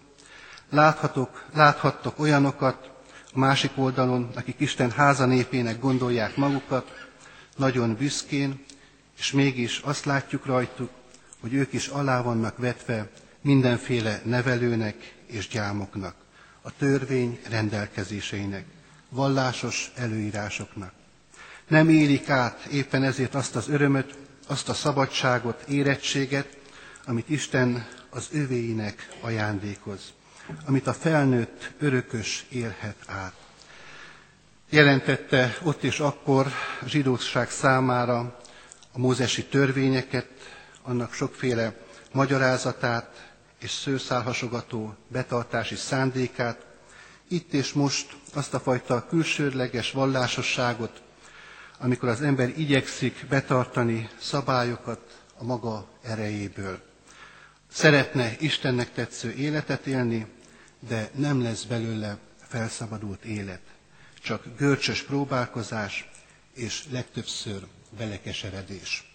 Láthatok, 0.69 1.45
láthattok 1.53 2.19
olyanokat 2.19 2.89
a 3.33 3.39
másik 3.39 3.71
oldalon, 3.75 4.29
akik 4.35 4.59
Isten 4.59 4.91
háza 4.91 5.25
népének 5.25 5.79
gondolják 5.79 6.35
magukat, 6.35 7.07
nagyon 7.57 7.95
büszkén, 7.95 8.63
és 9.17 9.31
mégis 9.31 9.79
azt 9.79 10.05
látjuk 10.05 10.45
rajtuk, 10.45 10.89
hogy 11.41 11.53
ők 11.53 11.73
is 11.73 11.87
alá 11.87 12.21
vannak 12.21 12.57
vetve 12.57 13.09
mindenféle 13.41 14.21
nevelőnek 14.25 15.15
és 15.25 15.47
gyámoknak, 15.47 16.15
a 16.61 16.71
törvény 16.77 17.39
rendelkezéseinek, 17.49 18.65
vallásos 19.09 19.91
előírásoknak. 19.95 20.91
Nem 21.67 21.89
élik 21.89 22.29
át 22.29 22.65
éppen 22.65 23.03
ezért 23.03 23.35
azt 23.35 23.55
az 23.55 23.69
örömöt, 23.69 24.26
azt 24.47 24.69
a 24.69 24.73
szabadságot, 24.73 25.61
érettséget, 25.67 26.57
amit 27.05 27.29
Isten 27.29 27.87
az 28.09 28.27
övéinek 28.31 29.07
ajándékoz, 29.21 30.13
amit 30.65 30.87
a 30.87 30.93
felnőtt 30.93 31.71
örökös 31.79 32.45
élhet 32.49 32.95
át. 33.05 33.33
Jelentette 34.69 35.57
ott 35.63 35.83
és 35.83 35.99
akkor 35.99 36.45
a 36.81 36.87
zsidóság 36.87 37.49
számára 37.49 38.39
a 38.91 38.99
mózesi 38.99 39.45
törvényeket, 39.45 40.27
annak 40.81 41.13
sokféle 41.13 41.73
magyarázatát 42.11 43.31
és 43.59 43.71
szőszálhasogató 43.71 44.95
betartási 45.07 45.75
szándékát, 45.75 46.65
itt 47.27 47.53
és 47.53 47.73
most 47.73 48.15
azt 48.33 48.53
a 48.53 48.59
fajta 48.59 49.05
külsődleges 49.09 49.91
vallásosságot, 49.91 51.01
amikor 51.79 52.09
az 52.09 52.21
ember 52.21 52.49
igyekszik 52.59 53.25
betartani 53.29 54.09
szabályokat 54.19 55.23
a 55.37 55.43
maga 55.43 55.87
erejéből. 56.03 56.79
Szeretne 57.71 58.35
Istennek 58.39 58.91
tetsző 58.93 59.31
életet 59.31 59.85
élni, 59.85 60.25
de 60.87 61.09
nem 61.15 61.41
lesz 61.41 61.63
belőle 61.63 62.17
felszabadult 62.47 63.23
élet. 63.23 63.61
Csak 64.21 64.43
görcsös 64.57 65.01
próbálkozás 65.03 66.09
és 66.53 66.85
legtöbbször 66.91 67.61
belekeseredés. 67.97 69.11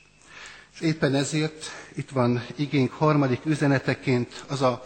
És 0.75 0.81
éppen 0.81 1.15
ezért 1.15 1.65
itt 1.95 2.11
van 2.11 2.45
igénk 2.57 2.93
harmadik 2.93 3.45
üzeneteként 3.45 4.45
az 4.49 4.63
a 4.63 4.83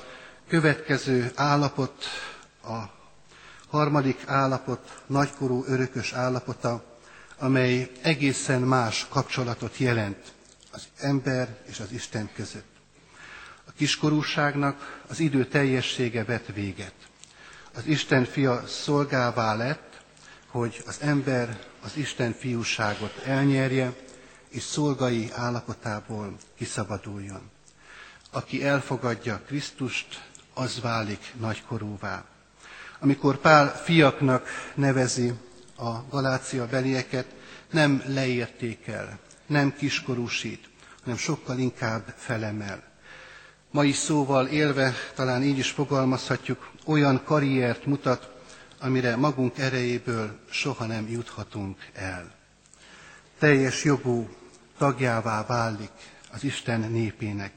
következő 0.49 1.33
állapot, 1.35 2.05
a 2.63 2.83
harmadik 3.69 4.23
állapot, 4.27 5.03
nagykorú 5.07 5.65
örökös 5.67 6.13
állapota, 6.13 6.96
amely 7.39 7.91
egészen 8.03 8.63
más 8.63 9.07
kapcsolatot 9.09 9.79
jelent 9.79 10.33
az 10.73 10.89
ember 11.01 11.57
és 11.69 11.81
az 11.81 11.93
Isten 11.93 12.31
között. 12.35 12.75
A 13.67 13.73
kiskorúságnak 13.77 15.03
az 15.09 15.21
idő 15.21 15.45
teljessége 15.47 16.25
vett 16.25 16.47
véget. 16.55 16.95
Az 17.75 17.87
Isten 17.87 18.25
fia 18.25 18.67
szolgává 18.67 19.55
lett, 19.55 20.01
hogy 20.47 20.83
az 20.87 20.97
ember 21.01 21.59
az 21.83 21.97
Isten 21.97 22.33
fiúságot 22.33 23.23
elnyerje, 23.25 23.93
és 24.49 24.63
szolgai 24.63 25.31
állapotából 25.35 26.37
kiszabaduljon. 26.57 27.51
Aki 28.31 28.65
elfogadja 28.65 29.43
Krisztust, 29.47 30.25
az 30.55 30.81
válik 30.81 31.33
nagykorúvá. 31.41 32.25
Amikor 32.99 33.37
Pál 33.37 33.77
fiaknak 33.85 34.49
nevezi 34.75 35.33
a 35.77 36.09
Galácia 36.11 36.67
belieket, 36.67 37.27
nem 37.71 38.03
leértékel, 38.07 39.19
nem 39.47 39.75
kiskorúsít, 39.77 40.69
hanem 41.03 41.19
sokkal 41.19 41.59
inkább 41.59 42.15
felemel. 42.17 42.83
mai 43.71 43.93
szóval 43.93 44.47
élve 44.47 44.95
talán 45.15 45.43
így 45.43 45.59
is 45.59 45.71
fogalmazhatjuk, 45.71 46.71
olyan 46.85 47.25
karriert 47.25 47.87
mutat, 47.87 48.31
amire 48.81 49.17
magunk 49.17 49.59
erejéből 49.59 50.39
soha 50.51 50.87
nem 50.87 51.09
juthatunk 51.09 51.79
el. 51.95 52.35
Teljes 53.39 53.85
jogú 53.85 54.29
tagjává 54.79 55.47
válik 55.47 55.93
az 56.33 56.45
Isten 56.45 56.81
népének, 56.81 57.53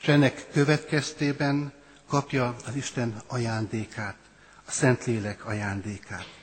és 0.00 0.08
ennek 0.08 0.46
következtében 0.52 1.72
kapja 2.08 2.56
az 2.66 2.74
Isten 2.74 3.22
ajándékát, 3.26 4.16
a 4.66 4.70
Szentlélek 4.70 5.46
ajándékát. 5.46 6.39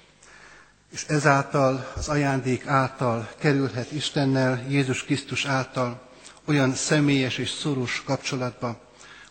És 0.91 1.03
ezáltal, 1.07 1.91
az 1.95 2.07
ajándék 2.07 2.67
által 2.67 3.29
kerülhet 3.39 3.91
Istennel, 3.91 4.65
Jézus 4.69 5.03
Krisztus 5.03 5.45
által 5.45 6.09
olyan 6.45 6.73
személyes 6.73 7.37
és 7.37 7.49
szoros 7.49 8.03
kapcsolatba, 8.05 8.81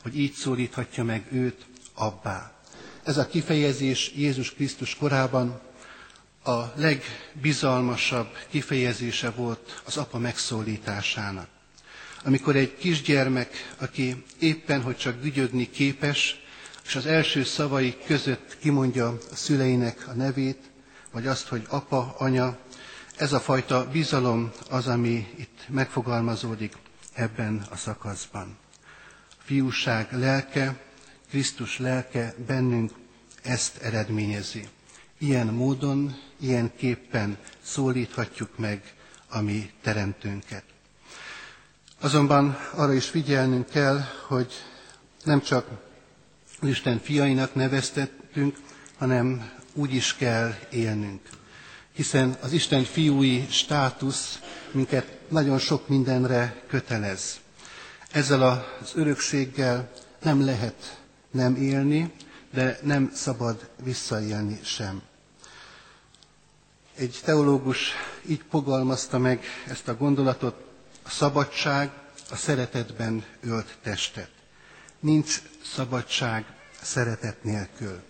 hogy 0.02 0.18
így 0.18 0.32
szólíthatja 0.32 1.04
meg 1.04 1.26
őt 1.32 1.66
abbá. 1.94 2.52
Ez 3.04 3.16
a 3.16 3.26
kifejezés 3.26 4.12
Jézus 4.14 4.54
Krisztus 4.54 4.94
korában 4.94 5.60
a 6.44 6.72
legbizalmasabb 6.74 8.28
kifejezése 8.50 9.30
volt 9.30 9.82
az 9.84 9.96
apa 9.96 10.18
megszólításának. 10.18 11.48
Amikor 12.24 12.56
egy 12.56 12.76
kisgyermek, 12.76 13.74
aki 13.78 14.24
éppen, 14.38 14.82
hogy 14.82 14.96
csak 14.96 15.20
gügyögni 15.20 15.70
képes, 15.70 16.40
és 16.86 16.96
az 16.96 17.06
első 17.06 17.44
szavai 17.44 17.96
között 18.06 18.58
kimondja 18.58 19.08
a 19.08 19.34
szüleinek 19.34 20.08
a 20.08 20.12
nevét, 20.12 20.70
vagy 21.16 21.26
azt, 21.26 21.48
hogy 21.48 21.66
apa, 21.68 22.14
anya, 22.18 22.58
ez 23.16 23.32
a 23.32 23.40
fajta 23.40 23.88
bizalom 23.90 24.50
az, 24.70 24.86
ami 24.86 25.32
itt 25.36 25.64
megfogalmazódik 25.68 26.76
ebben 27.12 27.66
a 27.70 27.76
szakaszban. 27.76 28.56
A 29.30 29.42
fiúság 29.44 30.12
lelke, 30.12 30.76
Krisztus 31.28 31.78
lelke 31.78 32.34
bennünk 32.46 32.90
ezt 33.42 33.76
eredményezi. 33.76 34.68
Ilyen 35.18 35.46
módon, 35.46 36.16
ilyen 36.40 36.72
képpen 36.76 37.36
szólíthatjuk 37.62 38.58
meg 38.58 38.94
a 39.28 39.40
mi 39.40 39.70
teremtőnket. 39.82 40.64
Azonban 42.00 42.56
arra 42.74 42.92
is 42.92 43.08
figyelnünk 43.08 43.68
kell, 43.70 44.00
hogy 44.28 44.52
nem 45.24 45.40
csak 45.40 45.66
Isten 46.62 46.98
fiainak 46.98 47.54
neveztettünk, 47.54 48.56
hanem 48.98 49.54
úgy 49.76 49.94
is 49.94 50.14
kell 50.16 50.54
élnünk. 50.70 51.20
Hiszen 51.92 52.36
az 52.40 52.52
Isten 52.52 52.84
fiúi 52.84 53.46
státusz 53.50 54.38
minket 54.70 55.18
nagyon 55.28 55.58
sok 55.58 55.88
mindenre 55.88 56.62
kötelez. 56.68 57.40
Ezzel 58.10 58.42
az 58.42 58.92
örökséggel 58.94 59.90
nem 60.22 60.44
lehet 60.44 61.00
nem 61.30 61.54
élni, 61.56 62.12
de 62.52 62.78
nem 62.82 63.10
szabad 63.14 63.68
visszaélni 63.82 64.60
sem. 64.64 65.02
Egy 66.94 67.20
teológus 67.24 67.92
így 68.28 68.42
fogalmazta 68.50 69.18
meg 69.18 69.44
ezt 69.68 69.88
a 69.88 69.96
gondolatot, 69.96 70.64
a 71.02 71.10
szabadság 71.10 71.90
a 72.30 72.36
szeretetben 72.36 73.24
ölt 73.40 73.76
testet. 73.82 74.30
Nincs 75.00 75.42
szabadság 75.74 76.44
szeretet 76.82 77.42
nélkül. 77.44 78.02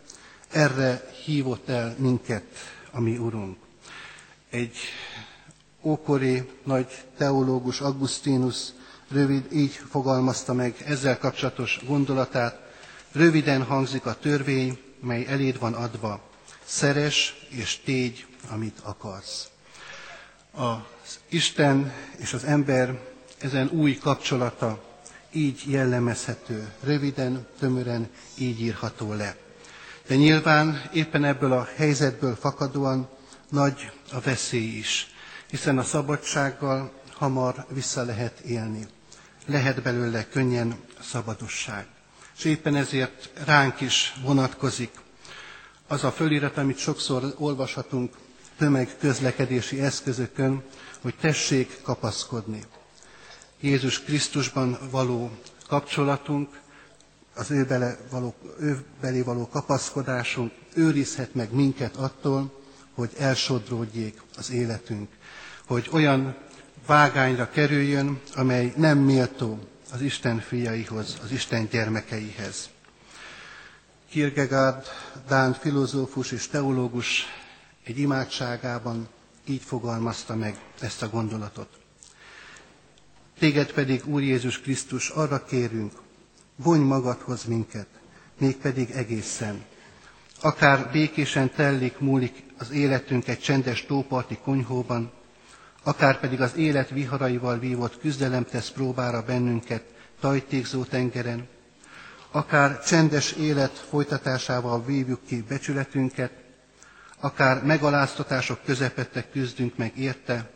Erre 0.57 1.11
hívott 1.25 1.69
el 1.69 1.95
minket 1.99 2.45
a 2.90 3.01
mi 3.01 3.16
Urunk. 3.16 3.57
Egy 4.51 4.77
ókori 5.83 6.51
nagy 6.64 6.87
teológus 7.16 7.81
Augustinus 7.81 8.57
rövid 9.09 9.53
így 9.53 9.71
fogalmazta 9.90 10.53
meg 10.53 10.75
ezzel 10.87 11.19
kapcsolatos 11.19 11.81
gondolatát. 11.87 12.61
Röviden 13.12 13.62
hangzik 13.62 14.07
a 14.07 14.19
törvény, 14.19 14.79
mely 15.01 15.27
eléd 15.27 15.59
van 15.59 15.75
adva. 15.75 16.21
Szeres 16.64 17.47
és 17.49 17.81
tégy, 17.85 18.27
amit 18.51 18.79
akarsz. 18.83 19.49
Az 20.51 21.19
Isten 21.29 21.92
és 22.16 22.33
az 22.33 22.45
ember 22.45 23.01
ezen 23.38 23.69
új 23.69 23.97
kapcsolata 23.97 24.85
így 25.33 25.62
jellemezhető, 25.66 26.73
röviden, 26.83 27.47
tömören 27.59 28.09
így 28.38 28.61
írható 28.61 29.12
le. 29.12 29.45
De 30.07 30.14
nyilván 30.16 30.83
éppen 30.92 31.25
ebből 31.25 31.53
a 31.53 31.69
helyzetből 31.77 32.35
fakadóan 32.37 33.09
nagy 33.51 33.90
a 34.12 34.21
veszély 34.21 34.77
is, 34.79 35.07
hiszen 35.51 35.79
a 35.79 35.83
szabadsággal 35.83 36.92
hamar 37.12 37.66
vissza 37.69 38.03
lehet 38.05 38.38
élni. 38.40 38.87
Lehet 39.47 39.83
belőle 39.83 40.29
könnyen 40.29 40.77
szabadosság. 41.01 41.87
És 42.38 42.45
éppen 42.45 42.77
ezért 42.77 43.31
ránk 43.45 43.81
is 43.81 44.14
vonatkozik 44.23 44.90
az 45.87 46.05
a 46.05 46.12
fölirat, 46.12 46.57
amit 46.57 46.79
sokszor 46.79 47.35
olvashatunk 47.38 48.14
tömegközlekedési 48.59 49.81
eszközökön, 49.81 50.62
hogy 51.01 51.14
tessék 51.21 51.83
kapaszkodni. 51.83 52.62
Jézus 53.61 54.01
Krisztusban 54.03 54.79
való 54.90 55.31
kapcsolatunk, 55.69 56.61
az 57.37 57.51
ő, 57.51 57.64
bele 57.64 57.99
való, 58.11 58.35
ő 58.61 58.85
belé 59.01 59.20
való 59.20 59.49
kapaszkodásunk 59.49 60.53
őrizhet 60.75 61.35
meg 61.35 61.53
minket 61.53 61.96
attól, 61.96 62.61
hogy 62.94 63.11
elsodródjék 63.18 64.22
az 64.37 64.51
életünk, 64.51 65.09
hogy 65.66 65.88
olyan 65.92 66.37
vágányra 66.87 67.51
kerüljön, 67.51 68.20
amely 68.35 68.72
nem 68.77 68.99
méltó 68.99 69.59
az 69.92 70.01
Isten 70.01 70.38
fiaihoz, 70.38 71.18
az 71.22 71.31
Isten 71.31 71.68
gyermekeihez. 71.70 72.68
Kierkegaard, 74.11 74.87
Dán 75.29 75.53
filozófus 75.53 76.33
és 76.33 76.49
teológus 76.49 77.25
egy 77.85 77.99
imádságában 77.99 79.09
így 79.44 79.62
fogalmazta 79.62 80.37
meg 80.37 80.61
ezt 80.81 81.03
a 81.03 81.09
gondolatot. 81.09 81.68
Téged 83.38 83.72
pedig, 83.72 84.07
Úr 84.07 84.22
Jézus 84.22 84.61
Krisztus, 84.61 85.09
arra 85.09 85.44
kérünk, 85.44 85.92
vonj 86.57 86.83
magadhoz 86.85 87.45
minket, 87.45 87.87
mégpedig 88.38 88.90
egészen. 88.90 89.64
Akár 90.40 90.90
békésen 90.92 91.51
tellik, 91.51 91.99
múlik 91.99 92.42
az 92.59 92.71
életünk 92.71 93.29
egy 93.29 93.40
csendes 93.40 93.87
tóparti 93.87 94.38
konyhóban, 94.42 95.11
akár 95.83 96.21
pedig 96.21 96.40
az 96.40 96.57
élet 96.57 96.88
viharaival 96.90 97.59
vívott 97.59 97.99
küzdelem 97.99 98.45
tesz 98.45 98.71
próbára 98.71 99.23
bennünket 99.23 99.83
tajtékzó 100.21 100.85
tengeren, 100.85 101.49
akár 102.31 102.85
csendes 102.85 103.33
élet 103.33 103.79
folytatásával 103.79 104.85
vívjuk 104.85 105.21
ki 105.27 105.42
becsületünket, 105.49 106.33
akár 107.21 107.64
megaláztatások 107.64 108.64
közepette 108.64 109.29
küzdünk 109.31 109.77
meg 109.77 109.99
érte, 109.99 110.51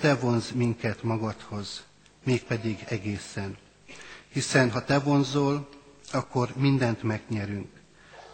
te 0.00 0.14
vonz 0.14 0.50
minket 0.50 1.02
magadhoz, 1.02 1.82
mégpedig 2.24 2.84
egészen. 2.88 3.56
Hiszen 4.34 4.70
ha 4.70 4.84
te 4.84 4.98
vonzol, 4.98 5.68
akkor 6.12 6.52
mindent 6.56 7.02
megnyerünk, 7.02 7.68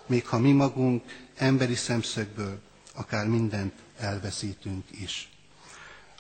még 0.07 0.27
ha 0.27 0.39
mi 0.39 0.53
magunk 0.53 1.03
emberi 1.37 1.75
szemszögből 1.75 2.61
akár 2.95 3.27
mindent 3.27 3.73
elveszítünk 3.99 4.85
is. 4.91 5.29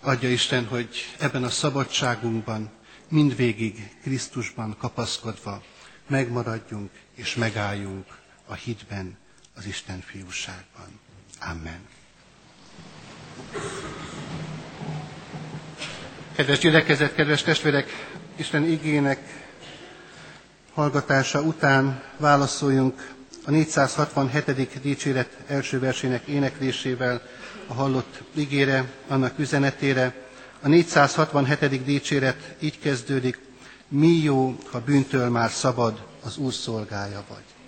Adja 0.02 0.30
Isten, 0.30 0.66
hogy 0.66 0.88
ebben 1.18 1.44
a 1.44 1.48
szabadságunkban 1.48 2.70
mindvégig 3.08 3.96
Krisztusban 4.02 4.76
kapaszkodva 4.78 5.62
megmaradjunk 6.06 6.90
és 7.14 7.34
megálljunk 7.34 8.06
a 8.46 8.54
hitben, 8.54 9.16
az 9.54 9.66
Isten 9.66 10.00
fiúságban. 10.00 11.00
Amen. 11.40 11.86
Kedves 16.36 16.58
gyülekezet, 16.58 17.14
kedves 17.14 17.42
testvérek, 17.42 17.90
Isten 18.36 18.64
igének 18.64 19.48
hallgatása 20.80 21.40
után 21.42 22.02
válaszoljunk 22.16 23.12
a 23.44 23.50
467. 23.50 24.80
dicséret 24.82 25.28
első 25.46 25.78
versének 25.78 26.26
éneklésével 26.26 27.22
a 27.66 27.72
hallott 27.74 28.22
igére, 28.34 28.84
annak 29.08 29.38
üzenetére. 29.38 30.14
A 30.62 30.68
467. 30.68 31.84
dicséret 31.84 32.54
így 32.60 32.78
kezdődik, 32.78 33.38
mi 33.88 34.08
jó, 34.22 34.56
ha 34.70 34.80
bűntől 34.80 35.28
már 35.28 35.50
szabad, 35.50 36.02
az 36.24 36.36
Úr 36.36 36.52
szolgája 36.52 37.24
vagy. 37.28 37.59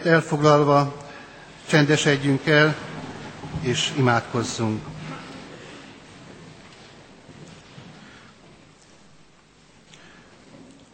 Helyünket 0.00 0.22
elfoglalva 0.22 0.96
csendesedjünk 1.66 2.46
el, 2.46 2.76
és 3.60 3.92
imádkozzunk. 3.96 4.82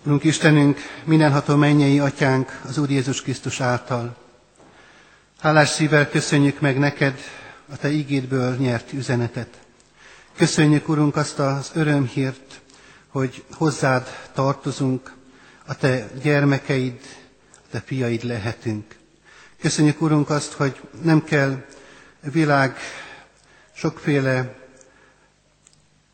Urunk 0.04 0.24
Istenünk, 0.24 0.78
mindenható 1.04 1.56
mennyei 1.56 1.98
atyánk 1.98 2.60
az 2.68 2.78
Úr 2.78 2.90
Jézus 2.90 3.22
Krisztus 3.22 3.60
által. 3.60 4.16
Hálás 5.40 5.68
szívvel 5.68 6.08
köszönjük 6.08 6.60
meg 6.60 6.78
neked 6.78 7.18
a 7.72 7.76
Te 7.76 7.90
ígédből 7.90 8.56
nyert 8.56 8.92
üzenetet. 8.92 9.58
Köszönjük, 10.36 10.88
Urunk, 10.88 11.16
azt 11.16 11.38
az 11.38 11.70
örömhírt, 11.74 12.60
hogy 13.08 13.44
hozzád 13.52 14.06
tartozunk, 14.34 15.12
a 15.66 15.76
Te 15.76 16.08
gyermekeid, 16.22 17.00
Te 17.76 17.82
fiaid 17.86 18.24
lehetünk. 18.24 18.96
Köszönjük, 19.60 20.00
Urunk, 20.00 20.30
azt, 20.30 20.52
hogy 20.52 20.80
nem 21.02 21.24
kell 21.24 21.64
világ 22.20 22.76
sokféle 23.74 24.54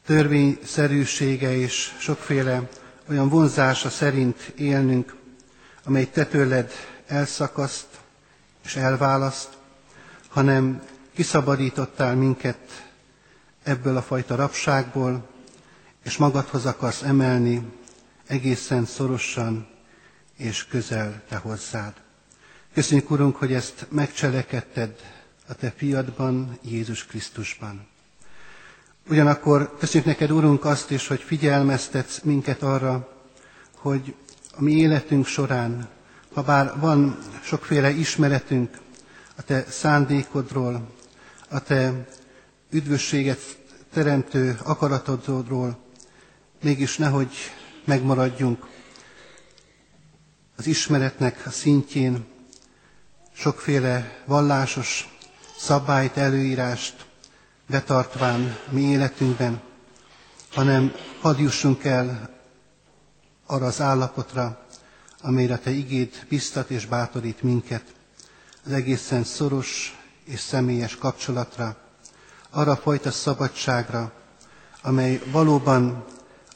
törvényszerűsége 0.06 1.56
és 1.56 1.94
sokféle 1.98 2.68
olyan 3.10 3.28
vonzása 3.28 3.90
szerint 3.90 4.52
élnünk, 4.56 5.14
amely 5.84 6.10
te 6.10 6.26
tőled 6.26 6.72
elszakaszt 7.06 7.88
és 8.64 8.76
elválaszt, 8.76 9.48
hanem 10.28 10.82
kiszabadítottál 11.14 12.14
minket 12.14 12.90
ebből 13.62 13.96
a 13.96 14.02
fajta 14.02 14.34
rabságból, 14.34 15.28
és 16.04 16.16
magadhoz 16.16 16.66
akarsz 16.66 17.02
emelni 17.02 17.62
egészen 18.26 18.84
szorosan 18.84 19.71
és 20.42 20.66
közel 20.66 21.22
te 21.28 21.36
hozzád. 21.36 21.92
Köszönjük, 22.74 23.10
Urunk, 23.10 23.36
hogy 23.36 23.52
ezt 23.52 23.86
megcselekedted 23.90 24.94
a 25.48 25.54
Te 25.54 25.72
fiadban, 25.76 26.58
Jézus 26.62 27.06
Krisztusban. 27.06 27.86
Ugyanakkor 29.08 29.76
köszönjük 29.78 30.08
neked, 30.08 30.30
Urunk, 30.30 30.64
azt 30.64 30.90
is, 30.90 31.06
hogy 31.06 31.20
figyelmeztetsz 31.20 32.20
minket 32.22 32.62
arra, 32.62 33.08
hogy 33.76 34.14
a 34.56 34.62
mi 34.62 34.72
életünk 34.72 35.26
során, 35.26 35.88
ha 36.34 36.42
bár 36.42 36.78
van 36.78 37.18
sokféle 37.42 37.90
ismeretünk 37.90 38.78
a 39.36 39.42
Te 39.42 39.64
szándékodról, 39.68 40.88
a 41.48 41.62
Te 41.62 42.06
üdvösséget 42.70 43.58
teremtő 43.92 44.58
akaratodról, 44.62 45.78
mégis 46.62 46.96
nehogy 46.96 47.32
megmaradjunk 47.84 48.70
az 50.62 50.68
ismeretnek 50.68 51.46
a 51.46 51.50
szintjén, 51.50 52.24
sokféle 53.34 54.22
vallásos 54.26 55.18
szabályt, 55.58 56.16
előírást 56.16 57.06
betartván 57.66 58.56
mi 58.70 58.80
életünkben, 58.80 59.60
hanem 60.52 60.92
hadd 61.20 61.38
jussunk 61.38 61.84
el 61.84 62.30
arra 63.46 63.66
az 63.66 63.80
állapotra, 63.80 64.66
amelyre 65.20 65.58
Te 65.58 65.70
igéd 65.70 66.26
biztat 66.28 66.70
és 66.70 66.86
bátorít 66.86 67.42
minket, 67.42 67.84
az 68.64 68.72
egészen 68.72 69.24
szoros 69.24 69.98
és 70.24 70.40
személyes 70.40 70.96
kapcsolatra, 70.96 71.76
arra 72.50 72.70
a 72.70 72.76
fajta 72.76 73.10
szabadságra, 73.10 74.12
amely 74.82 75.22
valóban 75.30 76.04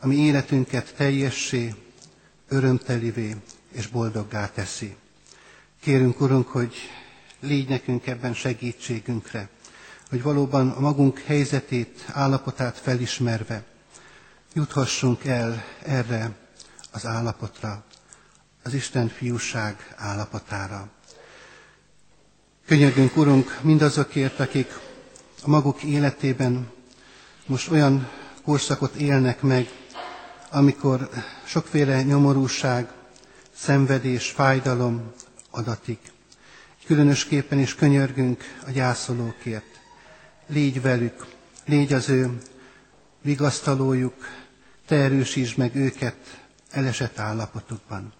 a 0.00 0.06
mi 0.06 0.16
életünket 0.16 0.94
teljessé, 0.96 1.74
örömtelivé 2.48 3.36
és 3.76 3.86
boldoggá 3.86 4.50
teszi. 4.50 4.96
Kérünk, 5.80 6.20
Urunk, 6.20 6.48
hogy 6.48 6.74
légy 7.40 7.68
nekünk 7.68 8.06
ebben 8.06 8.34
segítségünkre, 8.34 9.48
hogy 10.10 10.22
valóban 10.22 10.70
a 10.70 10.80
magunk 10.80 11.18
helyzetét, 11.18 12.04
állapotát 12.12 12.78
felismerve 12.78 13.64
juthassunk 14.54 15.24
el 15.24 15.64
erre 15.82 16.30
az 16.92 17.06
állapotra, 17.06 17.84
az 18.62 18.74
Isten 18.74 19.08
fiúság 19.08 19.94
állapotára. 19.96 20.88
Könyörgünk, 22.66 23.16
Urunk, 23.16 23.58
mindazokért, 23.62 24.40
akik 24.40 24.78
a 25.42 25.48
maguk 25.48 25.82
életében 25.82 26.70
most 27.46 27.70
olyan 27.70 28.08
korszakot 28.44 28.94
élnek 28.94 29.40
meg, 29.42 29.68
amikor 30.50 31.10
sokféle 31.44 32.02
nyomorúság, 32.02 32.95
szenvedés, 33.56 34.30
fájdalom 34.30 35.12
adatik. 35.50 36.00
Különösképpen 36.86 37.58
is 37.58 37.74
könyörgünk 37.74 38.44
a 38.66 38.70
gyászolókért. 38.70 39.80
Légy 40.46 40.82
velük, 40.82 41.26
légy 41.64 41.92
az 41.92 42.08
ő 42.08 42.38
vigasztalójuk, 43.22 44.14
te 44.86 44.96
erősítsd 44.96 45.58
meg 45.58 45.74
őket 45.74 46.44
elesett 46.70 47.18
állapotukban. 47.18 48.12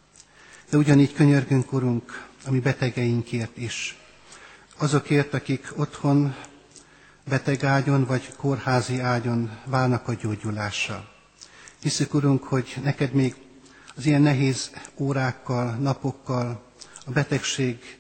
De 0.70 0.77
ugyanígy 0.77 1.12
könyörgünk, 1.12 1.72
Urunk, 1.72 2.27
a 2.46 2.51
mi 2.51 2.59
betegeinkért 2.61 3.57
is. 3.57 3.99
Azokért, 4.77 5.35
akik 5.35 5.72
otthon 5.77 6.35
betegágyon 7.29 8.05
vagy 8.05 8.35
kórházi 8.37 9.01
ágyon 9.01 9.59
válnak 9.64 10.09
a 10.09 10.14
gyógyulással. 10.14 11.09
Hiszük, 11.81 12.14
Urunk, 12.14 12.44
hogy 12.44 12.77
neked 12.83 13.12
még 13.12 13.35
az 13.96 14.06
ilyen 14.06 14.22
nehéz 14.22 14.70
órákkal, 14.96 15.74
napokkal, 15.74 16.62
a 17.06 17.11
betegség 17.11 17.98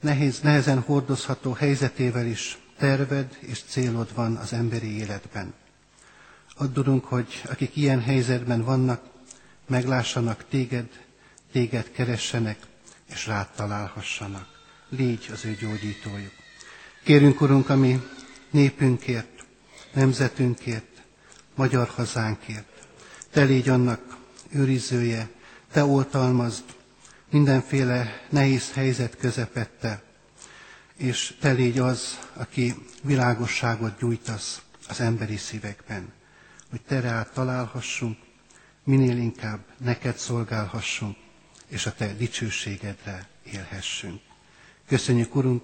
nehéz, 0.00 0.40
nehezen 0.40 0.80
hordozható 0.80 1.52
helyzetével 1.52 2.26
is 2.26 2.58
terved 2.78 3.36
és 3.40 3.62
célod 3.68 4.14
van 4.14 4.36
az 4.36 4.52
emberi 4.52 4.98
életben. 4.98 5.54
Add, 6.56 7.02
hogy 7.02 7.42
akik 7.50 7.76
ilyen 7.76 8.00
helyzetben 8.00 8.64
vannak, 8.64 9.02
meglássanak 9.66 10.44
téged, 10.48 10.88
téged 11.52 11.90
keressenek, 11.90 12.58
és 13.10 13.26
rád 13.26 13.48
találhassanak. 13.56 14.46
Légy 14.88 15.28
az 15.32 15.44
ő 15.44 15.54
gyógyítójuk. 15.60 16.32
Kérünk, 17.04 17.40
Urunk, 17.40 17.68
ami 17.68 18.02
népünkért, 18.50 19.44
nemzetünkért, 19.92 21.02
magyar 21.54 21.88
hazánkért. 21.88 22.66
Te 23.30 23.42
légy 23.42 23.68
annak 23.68 24.07
őrizője, 24.52 25.28
Te 25.72 25.84
oltalmazd 25.84 26.64
mindenféle 27.30 28.26
nehéz 28.30 28.72
helyzet 28.72 29.16
közepette, 29.16 30.02
és 30.96 31.36
Te 31.40 31.52
légy 31.52 31.78
az, 31.78 32.18
aki 32.34 32.74
világosságot 33.02 33.98
gyújtasz 33.98 34.62
az 34.88 35.00
emberi 35.00 35.36
szívekben, 35.36 36.12
hogy 36.70 36.80
Te 36.80 37.00
rád 37.00 37.30
találhassunk, 37.30 38.16
minél 38.84 39.16
inkább 39.16 39.64
neked 39.78 40.16
szolgálhassunk, 40.16 41.16
és 41.66 41.86
a 41.86 41.94
Te 41.94 42.12
dicsőségedre 42.12 43.28
élhessünk. 43.52 44.20
Köszönjük, 44.86 45.34
Urunk, 45.34 45.62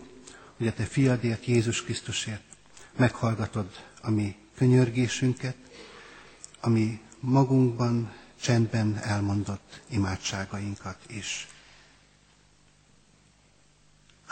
hogy 0.56 0.66
a 0.66 0.72
Te 0.72 0.84
fiadért, 0.84 1.46
Jézus 1.46 1.82
Krisztusért 1.82 2.42
meghallgatod 2.96 3.70
a 4.00 4.10
mi 4.10 4.36
könyörgésünket, 4.56 5.56
ami 6.60 7.00
magunkban 7.20 8.12
csendben 8.44 9.00
elmondott 9.02 9.80
imádságainkat 9.88 10.96
is. 11.06 11.46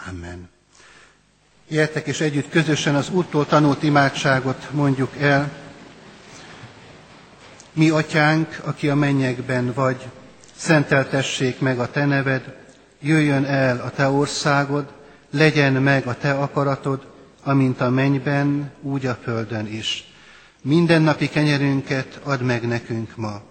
Amen. 0.09 0.48
Jöttek 1.68 2.07
és 2.07 2.20
együtt 2.20 2.48
közösen 2.51 2.94
az 2.94 3.11
Úrtól 3.11 3.46
tanult 3.46 3.83
imádságot 3.83 4.70
mondjuk 4.70 5.16
el. 5.16 5.51
Mi, 7.72 7.90
Atyánk, 7.90 8.61
aki 8.64 8.88
a 8.88 8.94
mennyekben 8.94 9.72
vagy, 9.72 10.09
szenteltessék 10.57 11.61
meg 11.61 11.79
a 11.79 11.90
Te 11.90 12.05
neved, 12.05 12.57
jöjjön 13.01 13.44
el 13.44 13.81
a 13.81 13.90
Te 13.90 14.09
országod, 14.09 14.92
legyen 15.31 15.72
meg 15.72 16.07
a 16.07 16.16
Te 16.16 16.33
akaratod, 16.33 17.07
amint 17.42 17.81
a 17.81 17.90
mennyben, 17.90 18.72
úgy 18.83 19.07
a 19.07 19.14
földön 19.22 19.66
is. 19.66 20.05
Mindennapi 20.62 21.29
kenyerünket 21.29 22.20
add 22.22 22.42
meg 22.42 22.66
nekünk 22.66 23.16
ma, 23.16 23.42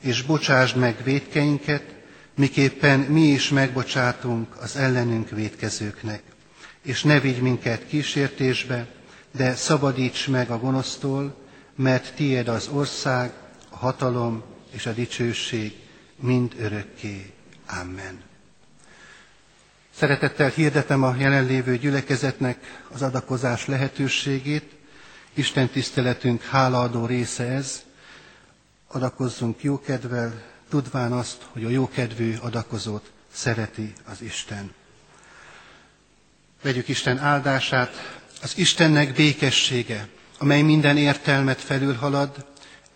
és 0.00 0.22
bocsásd 0.22 0.76
meg 0.76 0.96
védkeinket, 1.04 1.82
miképpen 2.34 3.00
mi 3.00 3.20
is 3.26 3.48
megbocsátunk 3.48 4.56
az 4.60 4.76
ellenünk 4.76 5.30
védkezőknek. 5.30 6.22
És 6.82 7.02
ne 7.02 7.20
vigy 7.20 7.40
minket 7.40 7.86
kísértésbe, 7.86 8.86
de 9.36 9.54
szabadíts 9.54 10.28
meg 10.28 10.50
a 10.50 10.58
gonosztól, 10.58 11.36
mert 11.76 12.14
tiéd 12.14 12.48
az 12.48 12.68
ország, 12.72 13.32
a 13.70 13.76
hatalom 13.76 14.42
és 14.70 14.86
a 14.86 14.92
dicsőség 14.92 15.72
mind 16.20 16.54
örökké. 16.58 17.32
Amen. 17.80 18.22
Szeretettel 19.94 20.48
hirdetem 20.48 21.02
a 21.02 21.14
jelenlévő 21.18 21.76
gyülekezetnek 21.78 22.80
az 22.92 23.02
adakozás 23.02 23.66
lehetőségét. 23.66 24.74
Isten 25.34 25.68
tiszteletünk 25.68 26.42
hálaadó 26.42 27.06
része 27.06 27.44
ez. 27.44 27.82
Adakozzunk 28.86 29.62
jókedvel, 29.62 30.42
tudván 30.68 31.12
azt, 31.12 31.46
hogy 31.52 31.64
a 31.64 31.68
jókedvű 31.68 32.36
adakozót 32.40 33.10
szereti 33.32 33.92
az 34.04 34.22
Isten. 34.22 34.74
Vegyük 36.62 36.88
Isten 36.88 37.18
áldását, 37.18 38.20
az 38.42 38.58
Istennek 38.58 39.14
békessége, 39.14 40.08
amely 40.38 40.62
minden 40.62 40.96
értelmet 40.96 41.60
felülhalad, 41.60 42.46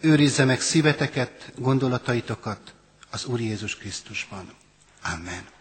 őrizze 0.00 0.44
meg 0.44 0.61
szíveteket, 0.61 1.53
gondolataitokat 1.57 2.74
az 3.11 3.24
Úr 3.24 3.40
Jézus 3.40 3.76
Krisztusban. 3.76 4.55
Amen. 5.03 5.60